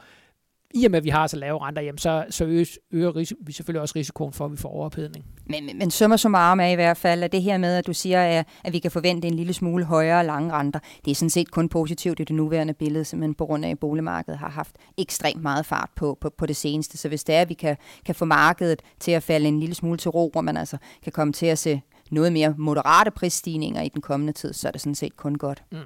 i 0.75 0.85
og 0.85 0.91
med, 0.91 0.99
at 0.99 1.05
vi 1.05 1.09
har 1.09 1.27
så 1.27 1.37
lave 1.37 1.67
renter, 1.67 1.83
jamen 1.83 1.99
så, 1.99 2.25
så 2.31 2.45
øges, 2.45 2.79
øger 2.91 3.35
vi 3.47 3.53
selvfølgelig 3.53 3.81
også 3.81 3.93
risikoen 3.97 4.33
for, 4.33 4.45
at 4.45 4.53
vi 4.53 4.57
får 4.57 4.69
overophedning. 4.69 5.25
Men, 5.47 5.67
men, 5.67 5.79
men 5.79 5.91
summa 5.91 6.17
summarum 6.17 6.61
er 6.61 6.67
i 6.67 6.75
hvert 6.75 6.97
fald, 6.97 7.23
at 7.23 7.33
det 7.33 7.43
her 7.43 7.59
med, 7.59 7.77
at 7.77 7.87
du 7.87 7.93
siger, 7.93 8.23
at, 8.23 8.47
at 8.65 8.73
vi 8.73 8.79
kan 8.79 8.91
forvente 8.91 9.29
en 9.29 9.35
lille 9.35 9.53
smule 9.53 9.85
højere 9.85 10.27
lange 10.27 10.53
renter, 10.53 10.79
det 11.05 11.11
er 11.11 11.15
sådan 11.15 11.31
set 11.31 11.51
kun 11.51 11.69
positivt 11.69 12.21
i 12.21 12.25
det 12.25 12.37
nuværende 12.37 12.75
billede, 12.75 13.05
simpelthen 13.05 13.35
på 13.35 13.47
grund 13.47 13.65
af, 13.65 13.71
at 13.71 13.79
boligmarkedet 13.79 14.39
har 14.39 14.51
haft 14.51 14.77
ekstremt 14.99 15.43
meget 15.43 15.67
fart 15.67 15.91
på, 15.97 16.19
på, 16.21 16.31
på 16.39 16.47
det 16.47 16.57
seneste. 16.57 16.99
Så 16.99 17.09
hvis 17.09 17.25
det 17.25 17.35
er, 17.35 17.41
at 17.41 17.49
vi 17.49 17.55
kan, 17.55 17.77
kan 18.07 18.15
få 18.15 18.25
markedet 18.25 18.83
til 19.01 19.13
at 19.13 19.23
falde 19.23 19.49
en 19.49 19.61
lille 19.61 19.75
smule 19.75 19.99
til 19.99 20.11
ro, 20.11 20.29
hvor 20.33 20.41
man 20.41 20.57
altså 20.57 20.77
kan 21.03 21.13
komme 21.13 21.33
til 21.33 21.47
at 21.47 21.59
se 21.59 21.81
noget 22.11 22.33
mere 22.33 22.55
moderate 22.59 23.11
prisstigninger 23.11 23.83
i 23.83 23.89
den 23.89 24.03
kommende 24.03 24.33
tid, 24.33 24.53
så 24.53 24.69
er 24.69 24.73
det 24.73 24.81
sådan 24.81 24.95
set 24.95 25.17
kun 25.17 25.35
godt. 25.35 25.63
Mm. 25.73 25.79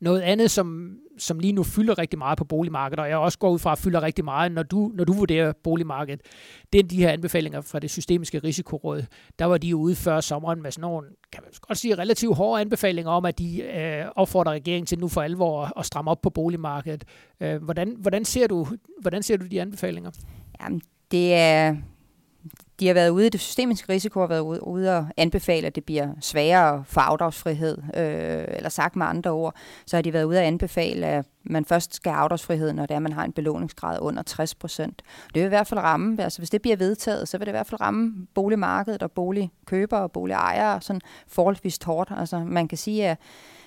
Noget 0.00 0.20
andet, 0.20 0.50
som, 0.50 0.96
som 1.18 1.38
lige 1.38 1.52
nu 1.52 1.62
fylder 1.62 1.98
rigtig 1.98 2.18
meget 2.18 2.38
på 2.38 2.44
boligmarkedet, 2.44 3.02
og 3.02 3.08
jeg 3.08 3.16
også 3.16 3.38
går 3.38 3.50
ud 3.50 3.58
fra 3.58 3.72
at 3.72 3.78
fylder 3.78 4.02
rigtig 4.02 4.24
meget, 4.24 4.52
når 4.52 4.62
du, 4.62 4.90
når 4.94 5.04
du 5.04 5.12
vurderer 5.12 5.52
boligmarkedet, 5.64 6.20
det 6.72 6.78
er 6.78 6.82
de 6.82 6.96
her 6.96 7.10
anbefalinger 7.10 7.60
fra 7.60 7.78
det 7.78 7.90
systemiske 7.90 8.38
risikoråd. 8.38 9.04
Der 9.38 9.44
var 9.44 9.58
de 9.58 9.68
jo 9.68 9.78
ude 9.78 9.94
før 9.94 10.20
sommeren 10.20 10.62
med 10.62 10.70
sådan 10.70 10.80
nogle, 10.80 11.08
kan 11.32 11.42
man 11.42 11.52
godt 11.60 11.78
sige, 11.78 11.94
relativt 11.94 12.36
hårde 12.36 12.60
anbefalinger 12.60 13.10
om, 13.10 13.24
at 13.24 13.38
de 13.38 13.62
øh, 13.62 14.04
opfordrer 14.16 14.52
regeringen 14.52 14.86
til 14.86 14.98
nu 14.98 15.08
for 15.08 15.22
alvor 15.22 15.78
at 15.78 15.86
stramme 15.86 16.10
op 16.10 16.22
på 16.22 16.30
boligmarkedet. 16.30 17.04
Øh, 17.40 17.62
hvordan, 17.62 17.96
hvordan, 17.98 18.24
ser 18.24 18.46
du, 18.46 18.66
hvordan 19.00 19.22
ser 19.22 19.36
du 19.36 19.46
de 19.46 19.60
anbefalinger? 19.60 20.10
Jamen, 20.60 20.80
det 21.10 21.34
er, 21.34 21.76
de 22.82 22.86
har 22.86 22.94
været 22.94 23.08
ude, 23.08 23.30
det 23.30 23.40
systemiske 23.40 23.92
risiko 23.92 24.20
har 24.20 24.26
været 24.26 24.40
ude, 24.40 24.66
ude 24.66 24.96
og 24.96 25.06
anbefale, 25.16 25.66
at 25.66 25.74
det 25.74 25.84
bliver 25.84 26.08
sværere 26.20 26.84
for 26.86 27.00
afdragsfrihed, 27.00 27.78
øh, 27.96 28.44
eller 28.56 28.68
sagt 28.68 28.96
med 28.96 29.06
andre 29.06 29.30
ord, 29.30 29.54
så 29.86 29.96
har 29.96 30.02
de 30.02 30.12
været 30.12 30.24
ude 30.24 30.38
og 30.38 30.46
anbefale, 30.46 31.06
at 31.06 31.26
man 31.44 31.64
først 31.64 31.94
skal 31.94 32.12
have 32.12 32.22
afdragsfrihed, 32.22 32.72
når 32.72 32.82
det 32.82 32.90
er, 32.90 32.96
at 32.96 33.02
man 33.02 33.12
har 33.12 33.24
en 33.24 33.32
belåningsgrad 33.32 33.98
under 34.00 34.22
60 34.22 34.54
procent. 34.54 35.02
Det 35.34 35.34
vil 35.34 35.44
i 35.44 35.48
hvert 35.48 35.66
fald 35.66 35.80
ramme, 35.80 36.22
altså 36.22 36.38
hvis 36.38 36.50
det 36.50 36.62
bliver 36.62 36.76
vedtaget, 36.76 37.28
så 37.28 37.38
vil 37.38 37.46
det 37.46 37.52
i 37.52 37.56
hvert 37.56 37.66
fald 37.66 37.80
ramme 37.80 38.26
boligmarkedet 38.34 39.02
og 39.02 39.12
boligkøbere 39.12 40.00
og 40.00 40.12
boligejere 40.12 40.80
sådan 40.80 41.00
forholdsvis 41.28 41.78
hårdt. 41.84 42.12
Altså 42.16 42.38
man 42.38 42.68
kan 42.68 42.78
sige, 42.78 43.08
at 43.08 43.18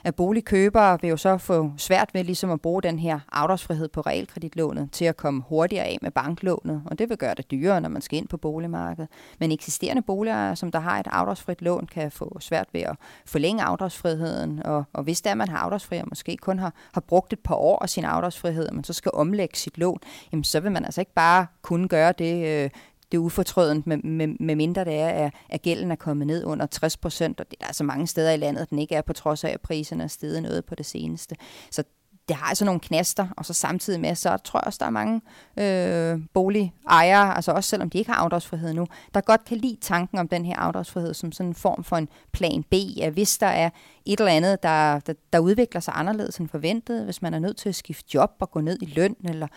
at 0.06 0.16
boligkøbere 0.16 0.98
vil 1.02 1.10
jo 1.10 1.18
så 1.18 1.38
få 1.38 1.72
svært 1.78 2.10
ved 2.14 2.24
ligesom 2.24 2.52
at 2.52 2.62
bruge 2.62 2.82
den 2.82 3.00
her 3.00 3.20
afdragsfrihed 3.32 3.88
på 3.88 4.02
realkreditlånet 4.02 4.90
til 4.92 5.06
at 5.06 5.18
komme 5.18 5.44
hurtigere 5.48 5.86
af 5.86 5.98
med 6.02 6.12
banklånet, 6.12 6.82
og 6.86 7.00
det 7.00 7.10
vil 7.10 7.18
gøre 7.18 7.34
det 7.34 7.52
dyrere, 7.52 7.82
når 7.82 7.90
man 7.90 8.02
skal 8.02 8.18
ind 8.18 8.28
på 8.28 8.38
boligmarkedet. 8.38 9.10
Men 9.40 9.52
eksisterende 9.52 10.02
boligejere, 10.02 10.56
som 10.56 10.72
der 10.72 10.80
har 10.80 11.00
et 11.00 11.08
afdragsfrit 11.12 11.62
lån, 11.62 11.86
kan 11.86 12.12
få 12.12 12.38
svært 12.40 12.68
ved 12.74 12.82
at 12.82 12.96
forlænge 13.26 13.64
afdragsfriheden, 13.64 14.66
og, 14.66 14.84
og 14.94 15.04
hvis 15.04 15.22
der 15.22 15.36
man 15.36 15.50
har 15.50 15.58
afdragsfri, 15.58 15.98
og 15.98 16.06
måske 16.10 16.38
kun 16.38 16.60
har, 16.60 16.74
har 16.94 17.02
brugt 17.02 17.34
et 17.34 17.40
par 17.40 17.56
år 17.66 17.84
af 17.84 17.90
sin 17.90 18.06
afdragsfrihed, 18.06 18.72
men 18.72 18.84
så 18.84 18.94
skal 18.94 19.12
omlægge 19.14 19.58
sit 19.58 19.78
lån, 19.78 20.00
jamen 20.32 20.44
så 20.44 20.60
vil 20.60 20.72
man 20.72 20.86
altså 20.86 21.02
ikke 21.02 21.14
bare 21.14 21.48
kunne 21.62 21.88
gøre 21.88 22.12
det, 22.12 22.46
øh, 22.46 22.70
det 23.12 23.18
er 23.18 23.22
ufortrødent, 23.22 23.88
med, 23.88 23.98
med, 23.98 24.28
med 24.40 24.56
mindre 24.56 24.86
det 24.86 24.96
er, 24.96 25.08
at, 25.10 25.34
at 25.50 25.62
gælden 25.62 25.92
er 25.92 25.96
kommet 25.96 26.28
ned 26.28 26.46
under 26.46 26.66
60 26.66 26.98
procent, 26.98 27.40
og 27.40 27.52
det 27.52 27.58
er 27.62 27.66
altså 27.66 27.84
mange 27.84 28.08
steder 28.08 28.32
i 28.32 28.38
landet, 28.38 28.62
at 28.62 28.70
den 28.70 28.80
ikke 28.80 28.96
er, 28.96 29.02
på 29.02 29.14
trods 29.14 29.44
af, 29.44 29.50
at 29.50 29.62
priserne 29.62 30.04
er 30.04 30.08
steget 30.08 30.44
noget 30.44 30.66
på 30.66 30.76
det 30.76 30.86
seneste. 30.86 31.36
Så 31.72 31.84
det 32.28 32.36
har 32.36 32.46
altså 32.46 32.66
nogle 32.66 32.80
knaster, 32.80 33.28
og 33.38 33.46
så 33.46 33.54
samtidig 33.54 34.00
med, 34.00 34.16
så 34.16 34.38
tror 34.38 34.60
jeg 34.60 34.68
også, 34.68 34.78
der 34.80 34.86
er 34.86 34.90
mange 34.90 35.22
øh, 35.58 36.20
boligejere, 36.34 37.36
altså 37.36 37.52
også 37.52 37.70
selvom 37.70 37.90
de 37.90 37.98
ikke 37.98 38.12
har 38.12 38.18
afdragsfrihed 38.18 38.74
nu, 38.74 38.88
der 39.14 39.22
godt 39.22 39.46
kan 39.46 39.58
lide 39.58 39.78
tanken 39.82 40.20
om 40.20 40.28
den 40.28 40.46
her 40.46 40.56
afdragsfrihed 40.56 41.14
som 41.14 41.32
sådan 41.32 41.50
en 41.50 41.56
form 41.56 41.84
for 41.84 41.96
en 41.96 42.10
plan 42.32 42.64
B, 42.64 42.74
at 43.02 43.14
hvis 43.14 43.38
der 43.38 43.48
er 43.48 43.70
et 44.06 44.20
eller 44.20 44.32
andet, 44.32 44.64
der, 44.64 45.00
der, 45.00 45.14
der 45.34 45.40
udvikler 45.40 45.82
sig 45.82 45.94
anderledes 45.98 46.38
end 46.38 46.50
forventet, 46.50 47.06
hvis 47.06 47.22
man 47.22 47.34
er 47.34 47.40
nødt 47.40 47.58
til 47.58 47.70
at 47.70 47.76
skifte 47.76 48.10
job 48.14 48.32
og 48.40 48.52
gå 48.52 48.62
ned 48.62 48.78
i 48.82 48.86
løn, 48.86 49.16
eller 49.24 49.48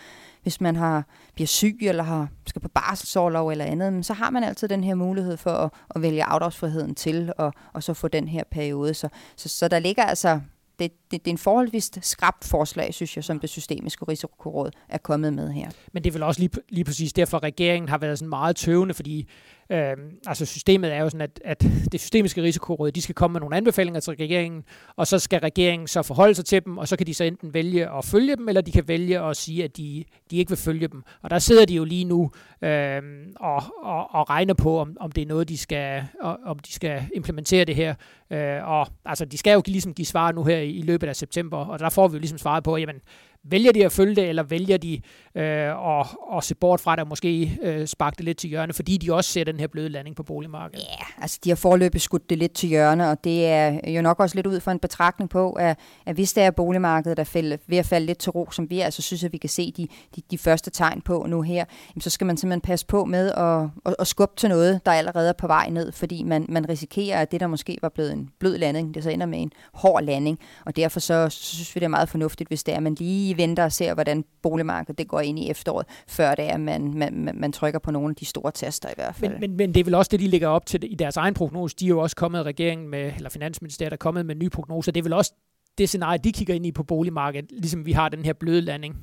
hvis 0.42 0.60
man 0.60 0.76
har, 0.76 1.04
bliver 1.34 1.46
syg 1.46 1.78
eller 1.80 2.02
har, 2.02 2.28
skal 2.46 2.62
på 2.62 2.68
barselsårlov 2.68 3.48
eller 3.48 3.64
andet, 3.64 4.06
så 4.06 4.12
har 4.12 4.30
man 4.30 4.44
altid 4.44 4.68
den 4.68 4.84
her 4.84 4.94
mulighed 4.94 5.37
for 5.37 5.50
at, 5.50 5.70
at 5.94 6.02
vælge 6.02 6.25
afdragsfriheden 6.25 6.94
til, 6.94 7.32
og, 7.38 7.52
og 7.72 7.82
så 7.82 7.94
få 7.94 8.08
den 8.08 8.28
her 8.28 8.44
periode. 8.50 8.94
Så, 8.94 9.08
så, 9.37 9.48
så 9.48 9.68
der 9.68 9.78
ligger 9.78 10.02
altså 10.02 10.40
det, 10.78 10.92
det, 11.10 11.24
det 11.24 11.30
er 11.30 11.34
en 11.34 11.38
forholdsvis 11.38 11.90
skrabt 12.02 12.44
forslag, 12.44 12.94
synes 12.94 13.16
jeg, 13.16 13.24
som 13.24 13.40
det 13.40 13.50
systemiske 13.50 14.04
risikoråd 14.08 14.70
er 14.88 14.98
kommet 14.98 15.32
med 15.32 15.52
her. 15.52 15.70
Men 15.92 16.04
det 16.04 16.10
er 16.10 16.12
vel 16.12 16.22
også 16.22 16.40
lige, 16.40 16.50
lige 16.68 16.84
præcis 16.84 17.12
derfor, 17.12 17.42
regeringen 17.42 17.88
har 17.88 17.98
været 17.98 18.18
sådan 18.18 18.28
meget 18.28 18.56
tøvende, 18.56 18.94
fordi 18.94 19.28
øh, 19.70 19.96
altså 20.26 20.46
systemet 20.46 20.94
er 20.94 20.98
jo 20.98 21.08
sådan, 21.08 21.20
at, 21.20 21.40
at 21.44 21.66
det 21.92 22.00
systemiske 22.00 22.42
risikoråd, 22.42 22.90
de 22.90 23.02
skal 23.02 23.14
komme 23.14 23.32
med 23.32 23.40
nogle 23.40 23.56
anbefalinger 23.56 24.00
til 24.00 24.10
regeringen, 24.10 24.64
og 24.96 25.06
så 25.06 25.18
skal 25.18 25.40
regeringen 25.40 25.88
så 25.88 26.02
forholde 26.02 26.34
sig 26.34 26.44
til 26.44 26.64
dem, 26.64 26.78
og 26.78 26.88
så 26.88 26.96
kan 26.96 27.06
de 27.06 27.14
så 27.14 27.24
enten 27.24 27.54
vælge 27.54 27.96
at 27.98 28.04
følge 28.04 28.36
dem, 28.36 28.48
eller 28.48 28.60
de 28.60 28.72
kan 28.72 28.88
vælge 28.88 29.20
at 29.20 29.36
sige, 29.36 29.64
at 29.64 29.76
de, 29.76 30.04
de 30.30 30.36
ikke 30.36 30.48
vil 30.48 30.58
følge 30.58 30.88
dem. 30.88 31.02
Og 31.22 31.30
der 31.30 31.38
sidder 31.38 31.64
de 31.64 31.74
jo 31.74 31.84
lige 31.84 32.04
nu 32.04 32.30
øh, 32.62 33.02
og, 33.36 33.62
og, 33.82 34.14
og 34.14 34.30
regner 34.30 34.54
på, 34.54 34.78
om, 34.78 34.96
om 35.00 35.12
det 35.12 35.22
er 35.22 35.26
noget, 35.26 35.48
de 35.48 35.58
skal, 35.58 36.04
om 36.44 36.58
de 36.58 36.72
skal 36.72 37.02
implementere 37.14 37.64
det 37.64 37.74
her. 37.74 37.94
Øh, 38.30 38.68
og 38.68 38.86
altså, 39.04 39.24
de 39.24 39.38
skal 39.38 39.52
jo 39.52 39.62
ligesom 39.66 39.94
give 39.94 40.06
svar 40.06 40.32
nu 40.32 40.44
her 40.44 40.58
i, 40.58 40.70
i 40.70 40.82
løbet 40.82 40.98
af 41.07 41.17
september, 41.17 41.57
og 41.57 41.78
der 41.78 41.88
får 41.88 42.09
vi 42.09 42.12
jo 42.14 42.19
ligesom 42.19 42.38
svaret 42.38 42.64
på, 42.64 42.76
jamen, 42.76 43.00
vælger 43.45 43.73
de 43.73 43.85
at 43.85 43.92
følge 43.92 44.16
det, 44.16 44.28
eller 44.28 44.42
vælger 44.42 44.76
de 44.76 45.00
øh, 45.35 45.99
at, 46.00 46.07
at 46.37 46.45
se 46.45 46.54
bort 46.54 46.80
fra 46.80 46.97
det, 46.97 47.00
og 47.00 47.09
måske 47.09 47.59
øh, 47.62 47.87
sparke 47.87 48.14
det 48.16 48.25
lidt 48.25 48.38
til 48.38 48.50
hjørne, 48.50 48.73
fordi 48.73 48.97
de 48.97 49.14
også 49.14 49.30
ser 49.30 49.45
den 49.45 49.61
her 49.61 49.66
bløde 49.66 49.88
landing 49.88 50.16
på 50.16 50.23
boligmarkedet? 50.23 50.85
Ja, 50.85 50.92
yeah, 50.92 51.23
altså 51.23 51.38
de 51.45 51.49
har 51.49 51.57
forløbet 51.57 52.00
skudt 52.00 52.30
det 52.30 52.38
lidt 52.38 52.52
til 52.52 52.68
hjørne, 52.68 53.11
og 53.11 53.25
det 53.25 53.47
er 53.47 53.90
jo 53.90 54.02
nok 54.02 54.21
også 54.21 54.37
lidt 54.37 54.47
ud 54.47 54.61
for 54.61 54.71
en 54.71 54.78
betragtning 54.78 55.30
på, 55.30 55.52
at, 55.52 55.78
at 56.07 56.14
hvis 56.14 56.33
det 56.33 56.42
er 56.42 56.50
boligmarkedet, 56.50 57.16
der 57.16 57.23
er 57.23 57.57
ved 57.66 57.78
at 57.78 57.87
falde 57.87 58.07
lidt 58.07 58.18
til 58.18 58.33
ro, 58.33 58.50
som 58.50 58.71
vi 58.71 58.80
altså 58.80 59.02
synes, 59.02 59.25
at 59.25 59.33
vi 59.33 59.38
kan 59.38 59.50
se 59.50 59.73
de, 59.76 59.88
de, 60.16 60.23
de 60.30 60.38
første 60.38 60.71
tegn 60.71 61.00
på 61.00 61.26
nu 61.28 61.42
her, 61.42 61.64
jamen, 61.95 62.00
så 62.00 62.11
skal 62.11 62.26
man 62.26 62.37
simpelthen 62.37 62.61
passe 62.61 62.87
på 62.87 63.04
med 63.04 63.33
at, 63.33 63.68
at, 63.87 63.97
at 63.99 64.07
skubbe 64.07 64.37
til 64.37 64.49
noget, 64.49 64.80
der 64.87 64.92
allerede 64.92 65.28
er 65.28 65.33
på 65.33 65.47
vej 65.47 65.68
ned, 65.71 65.92
fordi 65.92 66.23
man, 66.23 66.47
man 66.49 66.68
risikerer, 66.68 67.23
at 67.23 67.33
det, 67.33 67.40
der 67.40 67.47
måske 67.47 67.78
var 67.83 67.88
blevet 67.88 68.12
en 68.12 68.28
blød 68.38 68.59
landing, 68.59 68.95
det 68.95 69.02
så 69.02 69.11
ender 69.11 69.26
med 69.26 69.42
en 69.42 69.52
hård 69.73 70.02
landing, 70.02 70.38
og 70.66 70.76
derfor 70.76 71.00
så, 71.00 71.28
så 71.28 71.54
synes 71.54 71.75
vi, 71.75 71.78
det 71.78 71.85
er 71.85 71.88
meget 71.88 72.09
fornuftigt, 72.09 72.49
hvis 72.49 72.64
det 72.64 72.73
er, 72.73 72.76
at 72.76 72.83
man 72.83 72.95
lige 72.95 73.27
venter 73.37 73.64
og 73.64 73.73
ser, 73.73 73.94
hvordan 73.94 74.25
boligmarkedet 74.42 74.99
det 74.99 75.08
går 75.08 75.20
ind 75.20 75.38
i 75.38 75.50
efteråret, 75.50 75.87
før 76.08 76.35
det 76.35 76.44
er, 76.44 76.54
at 76.54 76.61
man, 76.61 76.94
man, 76.94 77.30
man 77.35 77.52
trykker 77.52 77.78
på 77.78 77.90
nogle 77.90 78.11
af 78.11 78.16
de 78.16 78.25
store 78.25 78.50
taster 78.52 78.88
i 78.88 78.92
hvert 78.97 79.14
fald. 79.14 79.32
Men, 79.32 79.40
men, 79.40 79.56
men 79.56 79.75
det 79.75 79.80
er 79.80 79.85
vel 79.85 79.94
også 79.94 80.08
det, 80.08 80.20
de 80.20 80.28
ligger 80.28 80.49
op 80.49 80.66
til 80.66 80.92
i 80.92 80.94
deres 80.94 81.16
egen 81.16 81.35
prognose. 81.35 81.76
De 81.76 81.85
er 81.85 81.88
jo 81.88 81.99
også 81.99 82.16
kommet, 82.16 82.42
regeringen 82.42 82.88
med, 82.88 83.12
eller 83.16 83.30
Finansministeriet 83.30 83.92
er 83.92 83.97
kommet 83.97 84.26
med 84.26 84.35
nye 84.35 84.50
prognoser. 84.50 84.92
Det 84.92 85.00
er 85.00 85.02
vel 85.02 85.12
også 85.12 85.32
det 85.78 85.88
scenarie, 85.88 86.18
de 86.25 86.32
kigger 86.32 86.54
ind 86.54 86.66
i 86.66 86.73
på 86.73 86.82
boligmarkedet, 86.82 87.50
ligesom 87.50 87.87
vi 87.87 87.92
har 87.92 88.08
den 88.08 88.25
her 88.25 88.32
bløde 88.32 88.61
landing. 88.61 88.97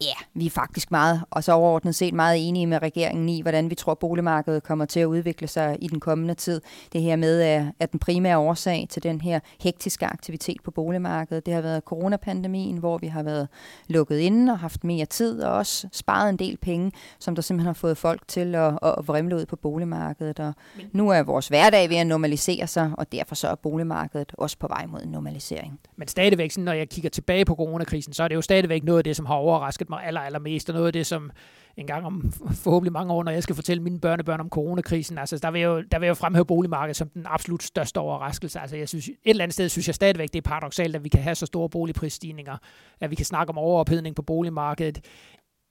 Ja, 0.00 0.14
vi 0.34 0.46
er 0.46 0.50
faktisk 0.50 0.90
meget, 0.90 1.22
og 1.30 1.44
så 1.44 1.52
overordnet 1.52 1.94
set 1.94 2.14
meget 2.14 2.48
enige 2.48 2.66
med 2.66 2.82
regeringen 2.82 3.28
i, 3.28 3.42
hvordan 3.42 3.70
vi 3.70 3.74
tror, 3.74 3.94
boligmarkedet 3.94 4.62
kommer 4.62 4.84
til 4.84 5.00
at 5.00 5.06
udvikle 5.06 5.48
sig 5.48 5.76
i 5.80 5.88
den 5.88 6.00
kommende 6.00 6.34
tid. 6.34 6.60
Det 6.92 7.02
her 7.02 7.16
med, 7.16 7.40
at 7.80 7.92
den 7.92 8.00
primære 8.00 8.38
årsag 8.38 8.86
til 8.90 9.02
den 9.02 9.20
her 9.20 9.40
hektiske 9.60 10.06
aktivitet 10.06 10.56
på 10.64 10.70
boligmarkedet, 10.70 11.46
det 11.46 11.54
har 11.54 11.60
været 11.60 11.82
coronapandemien, 11.84 12.76
hvor 12.76 12.98
vi 12.98 13.06
har 13.06 13.22
været 13.22 13.48
lukket 13.88 14.18
inde 14.18 14.52
og 14.52 14.58
haft 14.58 14.84
mere 14.84 15.06
tid, 15.06 15.42
og 15.42 15.52
også 15.52 15.88
sparet 15.92 16.28
en 16.28 16.36
del 16.36 16.56
penge, 16.56 16.92
som 17.18 17.34
der 17.34 17.42
simpelthen 17.42 17.66
har 17.66 17.72
fået 17.72 17.98
folk 17.98 18.28
til 18.28 18.54
at, 18.54 18.78
at 18.82 19.08
vrimle 19.08 19.36
ud 19.36 19.46
på 19.46 19.56
boligmarkedet. 19.56 20.40
Og 20.40 20.54
nu 20.92 21.10
er 21.10 21.22
vores 21.22 21.48
hverdag 21.48 21.88
ved 21.88 21.96
at 21.96 22.06
normalisere 22.06 22.66
sig, 22.66 22.92
og 22.98 23.12
derfor 23.12 23.34
så 23.34 23.48
er 23.48 23.54
boligmarkedet 23.54 24.32
også 24.38 24.58
på 24.58 24.68
vej 24.68 24.86
mod 24.86 25.00
en 25.02 25.08
normalisering. 25.08 25.80
Men 25.96 26.08
stadigvæk, 26.08 26.56
når 26.56 26.72
jeg 26.72 26.88
kigger 26.88 27.10
tilbage 27.10 27.44
på 27.44 27.54
coronakrisen, 27.54 28.12
så 28.12 28.22
er 28.22 28.28
det 28.28 28.34
jo 28.34 28.42
stadigvæk 28.42 28.84
noget 28.84 28.98
af 28.98 29.04
det, 29.04 29.16
som 29.16 29.26
har 29.26 29.34
overrasket 29.34 29.87
mig 29.90 30.04
aller, 30.04 30.20
allermest, 30.20 30.68
og 30.68 30.74
noget 30.74 30.86
af 30.86 30.92
det, 30.92 31.06
som 31.06 31.30
en 31.76 31.86
gang 31.86 32.06
om 32.06 32.32
forhåbentlig 32.64 32.92
mange 32.92 33.12
år, 33.12 33.22
når 33.22 33.32
jeg 33.32 33.42
skal 33.42 33.54
fortælle 33.54 33.82
mine 33.82 34.00
børnebørn 34.00 34.40
om 34.40 34.48
coronakrisen, 34.48 35.18
altså 35.18 35.38
der 35.38 35.50
vil 35.50 35.60
jeg 35.60 35.66
jo, 35.66 35.82
der 35.92 35.98
vil 35.98 36.06
jeg 36.06 36.10
jo 36.10 36.14
fremhæve 36.14 36.44
boligmarkedet 36.44 36.96
som 36.96 37.08
den 37.08 37.26
absolut 37.26 37.62
største 37.62 37.98
overraskelse. 37.98 38.60
Altså 38.60 38.76
jeg 38.76 38.88
synes, 38.88 39.08
et 39.08 39.16
eller 39.24 39.44
andet 39.44 39.54
sted 39.54 39.68
synes 39.68 39.86
jeg 39.86 39.94
stadigvæk, 39.94 40.32
det 40.32 40.38
er 40.38 40.48
paradoxalt, 40.48 40.96
at 40.96 41.04
vi 41.04 41.08
kan 41.08 41.22
have 41.22 41.34
så 41.34 41.46
store 41.46 41.68
boligprisstigninger, 41.68 42.56
at 43.00 43.10
vi 43.10 43.14
kan 43.16 43.26
snakke 43.26 43.50
om 43.50 43.58
overophedning 43.58 44.16
på 44.16 44.22
boligmarkedet 44.22 45.04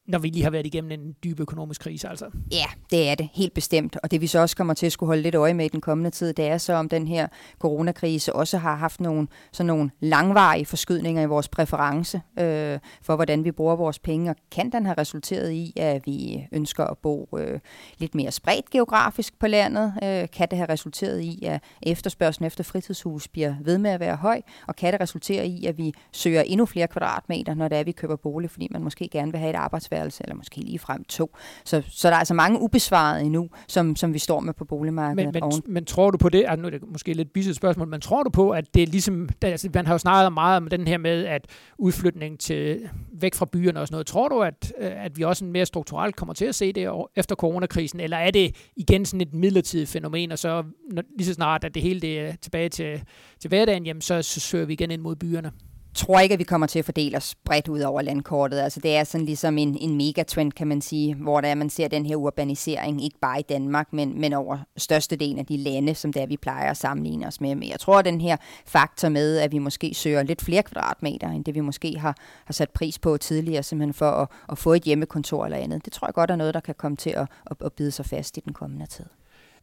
når 0.08 0.20
vi 0.20 0.28
lige 0.28 0.44
har 0.44 0.50
været 0.50 0.66
igennem 0.66 0.92
en 0.92 1.16
dyb 1.24 1.40
økonomisk 1.40 1.82
krise, 1.82 2.10
altså. 2.10 2.26
Ja, 2.52 2.66
det 2.92 3.10
er 3.10 3.16
det, 3.16 3.30
helt 3.34 3.54
bestemt. 3.54 3.98
Og 4.04 4.12
det 4.12 4.22
vi 4.22 4.28
så 4.28 4.40
også 4.40 4.56
kommer 4.56 4.74
til 4.74 4.86
at 4.86 4.92
skulle 4.92 5.08
holde 5.08 5.22
lidt 5.22 5.36
øje 5.36 5.54
med 5.54 5.66
i 5.66 5.68
den 5.68 5.82
kommende 5.82 6.10
tid, 6.10 6.34
det 6.34 6.48
er 6.48 6.58
så, 6.58 6.74
om 6.74 6.90
den 6.90 7.08
her 7.08 7.28
coronakrise 7.60 8.34
også 8.34 8.58
har 8.58 8.76
haft 8.76 9.00
nogle, 9.00 9.28
sådan 9.52 9.68
nogle 9.68 9.92
langvarige 10.00 10.66
forskydninger 10.66 11.22
i 11.22 11.26
vores 11.26 11.48
præference 11.48 12.22
øh, 12.40 12.80
for, 13.02 13.16
hvordan 13.16 13.44
vi 13.44 13.52
bruger 13.52 13.76
vores 13.76 14.00
penge. 14.00 14.30
Og 14.30 14.36
kan 14.52 14.72
den 14.72 14.86
have 14.86 14.98
resulteret 14.98 15.52
i, 15.52 15.74
at 15.76 16.06
vi 16.06 16.48
ønsker 16.52 16.84
at 16.84 16.98
bo 16.98 17.30
øh, 17.38 17.60
lidt 17.98 18.16
mere 18.16 18.32
spredt 18.32 18.70
geografisk 18.70 19.40
på 19.40 19.48
landet? 19.48 19.94
Øh, 20.04 20.30
kan 20.30 20.48
det 20.50 20.58
have 20.58 20.70
resulteret 20.70 21.20
i, 21.22 21.46
at 21.46 21.64
efterspørgselen 21.84 22.48
efter 22.48 22.64
fritidshus 22.64 23.28
bliver 23.28 23.56
ved 23.62 23.78
med 23.78 23.92
at 23.92 24.00
være 24.00 24.16
høj? 24.16 24.42
Og 24.68 24.76
kan 24.76 24.94
det 24.94 25.02
resultere 25.02 25.48
i, 25.48 25.66
at 25.66 25.78
vi 25.78 25.94
søger 26.12 26.42
endnu 26.42 26.66
flere 26.66 26.88
kvadratmeter, 26.88 27.54
når 27.54 27.68
det 27.68 27.78
er, 27.78 27.84
vi 27.84 27.92
køber 27.92 28.16
bolig, 28.16 28.50
fordi 28.52 28.68
man 28.72 28.84
måske 28.84 29.08
gerne 29.08 29.32
vil 29.32 29.40
have 29.40 29.50
et 29.50 29.56
arbejdsværelse 29.56 29.97
værelse, 29.98 30.24
eller 30.24 30.36
måske 30.36 30.62
lige 30.62 30.80
frem 30.80 31.04
to. 31.04 31.36
Så, 31.66 31.84
så 31.90 32.08
der 32.08 32.14
er 32.14 32.20
altså 32.20 32.34
mange 32.34 32.62
ubesvarede 32.62 33.22
endnu, 33.22 33.50
som, 33.68 33.96
som 33.96 34.14
vi 34.14 34.20
står 34.20 34.40
med 34.40 34.54
på 34.54 34.66
boligmarkedet. 34.66 35.34
Men, 35.34 35.44
men, 35.52 35.74
men 35.74 35.86
tror 35.86 36.12
du 36.12 36.18
på 36.18 36.30
det, 36.30 36.46
altså 36.48 36.62
nu 36.62 36.68
er 36.68 36.72
det 36.72 36.82
måske 36.92 37.14
lidt 37.14 37.34
bisset 37.34 37.56
spørgsmål, 37.56 37.88
men 37.88 38.02
tror 38.02 38.24
du 38.24 38.30
på, 38.30 38.50
at 38.50 38.74
det 38.74 38.84
er 38.84 38.88
ligesom, 38.88 39.30
altså, 39.42 39.70
man 39.74 39.86
har 39.86 39.94
jo 39.94 39.98
snakket 39.98 40.34
meget 40.34 40.58
om 40.58 40.68
den 40.68 40.88
her 40.88 40.98
med, 40.98 41.26
at 41.26 41.46
udflytning 41.78 42.40
til, 42.40 42.90
væk 43.14 43.36
fra 43.36 43.46
byerne 43.46 43.82
og 43.82 43.88
sådan 43.88 43.94
noget, 43.94 44.08
tror 44.08 44.28
du, 44.28 44.42
at, 44.42 44.74
at 44.78 45.18
vi 45.18 45.24
også 45.24 45.46
mere 45.46 45.66
strukturelt 45.66 46.16
kommer 46.16 46.34
til 46.34 46.46
at 46.46 46.56
se 46.56 46.74
det 46.74 46.90
efter 47.16 47.36
coronakrisen, 47.36 48.00
eller 48.00 48.18
er 48.18 48.32
det 48.32 48.56
igen 48.76 49.06
sådan 49.06 49.22
et 49.22 49.34
midlertidigt 49.34 49.90
fænomen, 49.90 50.32
og 50.32 50.40
så 50.40 50.64
når, 50.92 51.04
lige 51.18 51.28
så 51.28 51.34
snart, 51.34 51.64
at 51.64 51.74
det 51.76 51.82
hele 51.82 52.00
det 52.00 52.20
er 52.20 52.34
tilbage 52.42 52.70
til, 52.70 53.02
til 53.40 53.48
hverdagen, 53.48 53.86
jamen, 53.86 54.02
så, 54.02 54.22
så 54.22 54.40
søger 54.40 54.66
vi 54.66 54.74
igen 54.74 54.92
ind 54.92 55.02
mod 55.02 55.16
byerne? 55.16 55.52
Tror 55.98 56.20
ikke, 56.20 56.34
at 56.34 56.40
vi 56.40 56.44
kommer 56.44 56.68
til 56.68 56.80
at 56.80 56.86
fordele 56.86 57.18
os 57.18 57.36
bredt 57.36 57.68
ud 57.68 57.80
over 57.80 58.02
landkortet. 58.02 58.60
Altså, 58.60 58.80
det 58.80 58.96
er 58.96 59.04
sådan 59.04 59.26
ligesom 59.26 59.58
en, 59.58 59.78
en 59.82 59.98
megatrend, 59.98 60.52
kan 60.52 60.68
man 60.68 60.82
sige, 60.82 61.16
hvor 61.16 61.42
der 61.42 61.48
er, 61.48 61.56
man 61.56 61.70
ser 61.70 61.88
den 61.88 62.06
her 62.06 62.16
urbanisering, 62.16 63.04
ikke 63.04 63.18
bare 63.22 63.40
i 63.40 63.44
Danmark, 63.50 63.94
men, 63.94 64.22
men 64.22 64.34
over 64.34 64.58
størstedelen 64.78 65.40
af 65.40 65.46
de 65.46 65.58
lande, 65.58 65.96
som 65.96 66.14
der 66.14 66.26
vi 66.26 66.38
plejer 66.38 66.72
at 66.72 66.78
sammenligne 66.78 67.28
os 67.28 67.42
med. 67.42 67.56
Men 67.56 67.70
jeg 67.70 67.80
tror, 67.80 68.00
at 68.00 68.06
den 68.06 68.22
her 68.22 68.38
faktor 68.66 69.10
med, 69.10 69.38
at 69.38 69.52
vi 69.52 69.58
måske 69.58 69.94
søger 69.94 70.24
lidt 70.24 70.42
flere 70.42 70.64
kvadratmeter, 70.64 71.30
end 71.30 71.46
det 71.46 71.56
vi 71.56 71.62
måske 71.62 72.00
har, 72.00 72.18
har 72.46 72.54
sat 72.54 72.70
pris 72.70 73.00
på 73.00 73.18
tidligere, 73.18 73.64
simpelthen 73.64 73.94
for 73.94 74.12
at, 74.12 74.28
at 74.50 74.58
få 74.58 74.74
et 74.74 74.84
hjemmekontor 74.84 75.46
eller 75.46 75.58
andet, 75.58 75.86
det 75.86 75.94
tror 75.94 76.08
jeg 76.08 76.14
godt 76.14 76.32
er 76.32 76.36
noget, 76.36 76.54
der 76.54 76.60
kan 76.60 76.76
komme 76.78 76.98
til 76.98 77.10
at, 77.10 77.28
at, 77.52 77.58
at 77.62 77.74
bide 77.74 77.92
sig 77.92 78.06
fast 78.06 78.38
i 78.38 78.40
den 78.40 78.54
kommende 78.54 78.86
tid. 78.86 79.06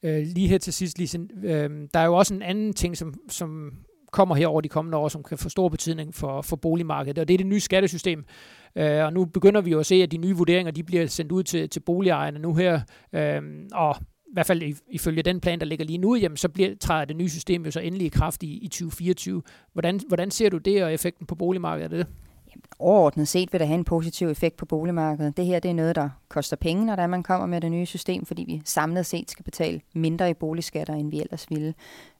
Øh, 0.02 0.26
lige 0.26 0.48
her 0.48 0.58
til 0.58 0.72
sidst, 0.72 0.98
Lise, 0.98 1.18
øh, 1.44 1.70
der 1.94 2.00
er 2.00 2.04
jo 2.04 2.14
også 2.14 2.34
en 2.34 2.42
anden 2.42 2.72
ting, 2.72 2.96
som, 2.96 3.14
som 3.28 3.72
kommer 4.14 4.34
her 4.34 4.46
over 4.46 4.60
de 4.60 4.68
kommende 4.68 4.98
år, 4.98 5.08
som 5.08 5.22
kan 5.22 5.38
få 5.38 5.48
stor 5.48 5.68
betydning 5.68 6.14
for, 6.14 6.42
for 6.42 6.56
boligmarkedet, 6.56 7.18
og 7.18 7.28
det 7.28 7.34
er 7.34 7.38
det 7.38 7.46
nye 7.46 7.60
skattesystem. 7.60 8.24
Øh, 8.76 9.04
og 9.04 9.12
nu 9.12 9.24
begynder 9.24 9.60
vi 9.60 9.70
jo 9.70 9.78
at 9.78 9.86
se, 9.86 9.94
at 9.94 10.12
de 10.12 10.16
nye 10.16 10.36
vurderinger 10.36 10.72
de 10.72 10.82
bliver 10.82 11.06
sendt 11.06 11.32
ud 11.32 11.42
til, 11.42 11.68
til 11.68 11.80
boligejerne 11.80 12.38
nu 12.38 12.54
her, 12.54 12.80
øh, 13.12 13.42
og 13.72 13.96
i 14.00 14.32
hvert 14.32 14.46
fald 14.46 14.62
ifølge 14.88 15.22
den 15.22 15.40
plan, 15.40 15.60
der 15.60 15.66
ligger 15.66 15.84
lige 15.84 15.98
nu, 15.98 16.16
jamen, 16.16 16.36
så 16.36 16.48
bliver, 16.48 16.70
træder 16.80 17.04
det 17.04 17.16
nye 17.16 17.28
system 17.28 17.64
jo 17.64 17.70
så 17.70 17.80
endelig 17.80 18.06
i 18.06 18.08
kraft 18.08 18.42
i, 18.42 18.58
i 18.58 18.68
2024. 18.68 19.42
Hvordan, 19.72 20.00
hvordan 20.08 20.30
ser 20.30 20.48
du 20.48 20.58
det 20.58 20.84
og 20.84 20.92
effekten 20.92 21.26
på 21.26 21.34
boligmarkedet 21.34 21.92
Er 21.92 21.96
det? 21.96 22.06
overordnet 22.78 23.28
set 23.28 23.52
vil 23.52 23.60
det 23.60 23.68
have 23.68 23.78
en 23.78 23.84
positiv 23.84 24.28
effekt 24.28 24.56
på 24.56 24.66
boligmarkedet. 24.66 25.36
Det 25.36 25.46
her 25.46 25.60
det 25.60 25.70
er 25.70 25.74
noget, 25.74 25.96
der 25.96 26.08
koster 26.28 26.56
penge, 26.56 26.86
når 26.86 27.06
man 27.06 27.22
kommer 27.22 27.46
med 27.46 27.60
det 27.60 27.70
nye 27.70 27.86
system, 27.86 28.26
fordi 28.26 28.44
vi 28.44 28.62
samlet 28.64 29.06
set 29.06 29.30
skal 29.30 29.44
betale 29.44 29.80
mindre 29.94 30.30
i 30.30 30.34
boligskatter, 30.34 30.94
end 30.94 31.10
vi 31.10 31.20
ellers 31.20 31.50
ville. 31.50 31.74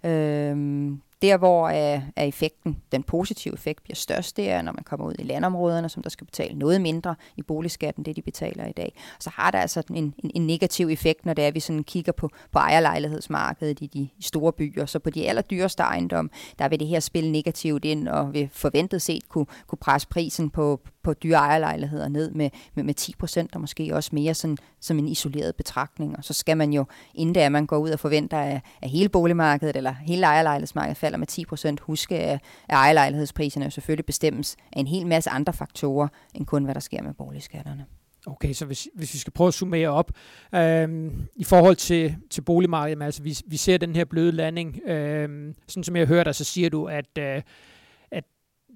Øhm, 0.04 1.00
der, 1.24 1.36
hvor 1.36 1.68
er, 1.68 2.00
er 2.16 2.24
effekten, 2.24 2.76
den 2.92 3.02
positive 3.02 3.54
effekt 3.54 3.82
bliver 3.82 3.94
størst, 3.94 4.36
det 4.36 4.50
er, 4.50 4.62
når 4.62 4.72
man 4.72 4.84
kommer 4.84 5.06
ud 5.06 5.14
i 5.18 5.22
landområderne, 5.22 5.88
som 5.88 6.02
der 6.02 6.10
skal 6.10 6.26
betale 6.26 6.58
noget 6.58 6.80
mindre 6.80 7.14
i 7.36 7.42
boligskatten, 7.42 8.04
det 8.04 8.16
de 8.16 8.22
betaler 8.22 8.66
i 8.66 8.72
dag. 8.72 9.00
Så 9.20 9.30
har 9.34 9.50
der 9.50 9.58
altså 9.58 9.82
en, 9.90 10.14
en, 10.18 10.30
en 10.34 10.46
negativ 10.46 10.88
effekt, 10.88 11.26
når 11.26 11.34
det 11.34 11.42
er, 11.42 11.48
at 11.48 11.54
vi 11.54 11.60
sådan 11.60 11.84
kigger 11.84 12.12
på, 12.12 12.30
på 12.52 12.58
ejerlejlighedsmarkedet 12.58 13.80
i 13.80 13.86
de 13.86 14.08
store 14.20 14.52
byer. 14.52 14.86
Så 14.86 14.98
på 14.98 15.10
de 15.10 15.28
allerdyreste 15.28 15.82
ejendomme, 15.82 16.30
der 16.58 16.68
vil 16.68 16.80
det 16.80 16.88
her 16.88 17.00
spille 17.00 17.32
negativt 17.32 17.84
ind, 17.84 18.08
og 18.08 18.32
vil 18.32 18.48
forventet 18.52 19.02
set 19.02 19.28
kunne, 19.28 19.46
kunne 19.66 19.78
presse 19.78 20.08
prisen 20.08 20.50
på, 20.50 20.80
på 21.02 21.14
dyre 21.14 21.36
ejerlejligheder 21.38 22.08
ned 22.08 22.30
med, 22.30 22.50
med, 22.74 22.84
med 22.84 22.94
10 22.94 23.14
procent, 23.18 23.54
og 23.54 23.60
måske 23.60 23.94
også 23.94 24.10
mere 24.12 24.34
sådan, 24.34 24.58
som 24.80 24.98
en 24.98 25.08
isoleret 25.08 25.56
betragtning. 25.56 26.16
Og 26.16 26.24
så 26.24 26.32
skal 26.32 26.56
man 26.56 26.72
jo, 26.72 26.84
inden 27.14 27.34
det 27.34 27.42
er, 27.42 27.48
man 27.48 27.66
går 27.66 27.78
ud 27.78 27.90
og 27.90 28.00
forventer, 28.00 28.38
at, 28.38 28.60
at 28.82 28.90
hele 28.90 29.08
boligmarkedet 29.08 29.76
eller 29.76 29.92
hele 29.92 30.26
ejerlejlighedsmarkedet 30.26 30.96
falder 30.96 31.13
falder 31.14 31.66
med 31.66 31.76
10%. 31.80 31.84
Husk, 31.86 32.12
at 32.12 32.40
ejerlejlighedspriserne 32.68 33.70
selvfølgelig 33.70 34.06
bestemmes 34.06 34.56
af 34.72 34.80
en 34.80 34.86
hel 34.86 35.06
masse 35.06 35.30
andre 35.30 35.52
faktorer, 35.52 36.08
end 36.34 36.46
kun 36.46 36.64
hvad 36.64 36.74
der 36.74 36.80
sker 36.80 37.02
med 37.02 37.14
boligskatterne. 37.14 37.86
Okay, 38.26 38.52
så 38.52 38.64
hvis, 38.64 38.88
hvis 38.94 39.14
vi 39.14 39.18
skal 39.18 39.32
prøve 39.32 39.48
at 39.48 39.54
summere 39.54 39.88
op, 39.88 40.10
øh, 40.54 41.12
i 41.36 41.44
forhold 41.44 41.76
til, 41.76 42.16
til 42.30 42.40
boligmarkedet, 42.40 43.02
altså 43.02 43.22
vi, 43.22 43.38
vi 43.46 43.56
ser 43.56 43.78
den 43.78 43.96
her 43.96 44.04
bløde 44.04 44.32
landing, 44.32 44.80
øh, 44.86 45.54
sådan 45.68 45.84
som 45.84 45.96
jeg 45.96 46.06
hører 46.06 46.24
dig, 46.24 46.34
så 46.34 46.44
siger 46.44 46.70
du, 46.70 46.86
at 46.86 47.18
øh, 47.18 47.42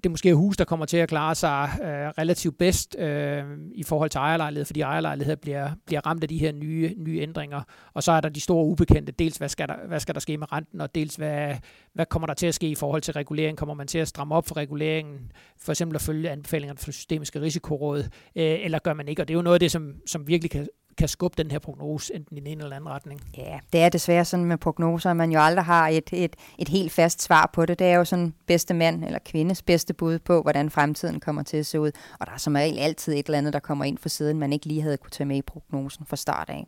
det 0.03 0.11
måske 0.11 0.29
er 0.29 0.33
hus, 0.33 0.57
der 0.57 0.65
kommer 0.65 0.85
til 0.85 0.97
at 0.97 1.09
klare 1.09 1.35
sig 1.35 1.69
øh, 1.81 1.87
relativt 1.87 2.57
bedst 2.57 2.95
øh, 2.99 3.43
i 3.75 3.83
forhold 3.83 4.09
til 4.09 4.19
ejerlejlighed, 4.19 4.65
fordi 4.65 4.81
ejerlejlighed 4.81 5.37
bliver, 5.37 5.69
bliver 5.85 6.05
ramt 6.05 6.23
af 6.23 6.29
de 6.29 6.37
her 6.37 6.51
nye, 6.51 6.95
nye 6.97 7.19
ændringer. 7.19 7.61
Og 7.93 8.03
så 8.03 8.11
er 8.11 8.21
der 8.21 8.29
de 8.29 8.41
store 8.41 8.65
ubekendte, 8.65 9.11
dels 9.11 9.37
hvad 9.37 9.49
skal 9.49 9.67
der, 9.67 9.75
hvad 9.87 9.99
skal 9.99 10.15
der 10.15 10.21
ske 10.21 10.37
med 10.37 10.51
renten, 10.51 10.81
og 10.81 10.95
dels 10.95 11.15
hvad, 11.15 11.55
hvad 11.93 12.05
kommer 12.05 12.27
der 12.27 12.33
til 12.33 12.47
at 12.47 12.55
ske 12.55 12.69
i 12.69 12.75
forhold 12.75 13.01
til 13.01 13.13
regulering. 13.13 13.57
Kommer 13.57 13.75
man 13.75 13.87
til 13.87 13.97
at 13.97 14.07
stramme 14.07 14.35
op 14.35 14.47
for 14.47 14.57
reguleringen, 14.57 15.31
for 15.57 15.71
eksempel 15.71 15.95
at 15.95 16.01
følge 16.01 16.29
anbefalingerne 16.29 16.77
fra 16.77 16.91
systemiske 16.91 17.41
risikoråd, 17.41 17.99
øh, 18.35 18.57
eller 18.65 18.79
gør 18.79 18.93
man 18.93 19.07
ikke? 19.07 19.21
Og 19.21 19.27
det 19.27 19.33
er 19.33 19.37
jo 19.37 19.41
noget 19.41 19.55
af 19.55 19.59
det, 19.59 19.71
som, 19.71 19.93
som 20.05 20.27
virkelig 20.27 20.51
kan, 20.51 20.67
kan 20.99 21.07
skubbe 21.07 21.43
den 21.43 21.51
her 21.51 21.59
prognose 21.59 22.15
enten 22.15 22.37
i 22.37 22.39
den 22.39 22.47
ene 22.47 22.63
eller 22.63 22.75
anden 22.75 22.89
retning. 22.89 23.21
Ja, 23.37 23.59
det 23.73 23.81
er 23.81 23.89
desværre 23.89 24.25
sådan 24.25 24.45
med 24.45 24.57
prognoser, 24.57 25.09
at 25.09 25.15
man 25.15 25.31
jo 25.31 25.39
aldrig 25.39 25.65
har 25.65 25.87
et, 25.87 26.09
et, 26.13 26.35
et 26.57 26.69
helt 26.69 26.91
fast 26.91 27.21
svar 27.21 27.49
på 27.53 27.65
det. 27.65 27.79
Det 27.79 27.87
er 27.87 27.95
jo 27.95 28.05
sådan 28.05 28.33
bedste 28.47 28.73
mand 28.73 29.05
eller 29.05 29.19
kvindes 29.25 29.61
bedste 29.61 29.93
bud 29.93 30.19
på, 30.19 30.41
hvordan 30.41 30.69
fremtiden 30.69 31.19
kommer 31.19 31.43
til 31.43 31.57
at 31.57 31.65
se 31.65 31.79
ud. 31.79 31.91
Og 32.19 32.27
der 32.27 32.33
er 32.33 32.37
som 32.37 32.53
regel 32.53 32.79
altid 32.79 33.13
et 33.13 33.25
eller 33.25 33.37
andet, 33.37 33.53
der 33.53 33.59
kommer 33.59 33.85
ind 33.85 33.97
for 33.97 34.09
siden, 34.09 34.39
man 34.39 34.53
ikke 34.53 34.65
lige 34.65 34.81
havde 34.81 34.97
kunne 34.97 35.11
tage 35.11 35.27
med 35.27 35.37
i 35.37 35.41
prognosen 35.41 36.05
fra 36.05 36.15
start 36.15 36.49
af. 36.49 36.67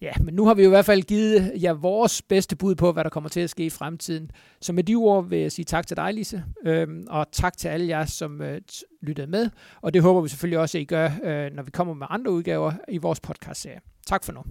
Ja, 0.00 0.12
men 0.20 0.34
nu 0.34 0.46
har 0.46 0.54
vi 0.54 0.62
jo 0.62 0.68
i 0.68 0.70
hvert 0.70 0.84
fald 0.84 1.02
givet 1.02 1.52
jer 1.62 1.72
vores 1.72 2.22
bedste 2.22 2.56
bud 2.56 2.74
på, 2.74 2.92
hvad 2.92 3.04
der 3.04 3.10
kommer 3.10 3.30
til 3.30 3.40
at 3.40 3.50
ske 3.50 3.64
i 3.64 3.70
fremtiden. 3.70 4.30
Så 4.60 4.72
med 4.72 4.84
de 4.84 4.94
ord 4.94 5.28
vil 5.28 5.38
jeg 5.38 5.52
sige 5.52 5.64
tak 5.64 5.86
til 5.86 5.96
dig, 5.96 6.14
Lise, 6.14 6.44
øhm, 6.66 7.06
og 7.10 7.26
tak 7.32 7.56
til 7.56 7.68
alle 7.68 7.88
jer, 7.88 8.04
som 8.04 8.42
øh, 8.42 8.60
lyttede 9.02 9.26
med. 9.26 9.50
Og 9.80 9.94
det 9.94 10.02
håber 10.02 10.20
vi 10.20 10.28
selvfølgelig 10.28 10.58
også, 10.58 10.78
at 10.78 10.82
I 10.82 10.84
gør, 10.84 11.10
øh, 11.24 11.52
når 11.52 11.62
vi 11.62 11.70
kommer 11.70 11.94
med 11.94 12.06
andre 12.10 12.30
udgaver 12.30 12.72
i 12.88 12.98
vores 12.98 13.20
podcastserie. 13.20 13.80
Tak 14.06 14.24
for 14.24 14.32
nu. 14.32 14.42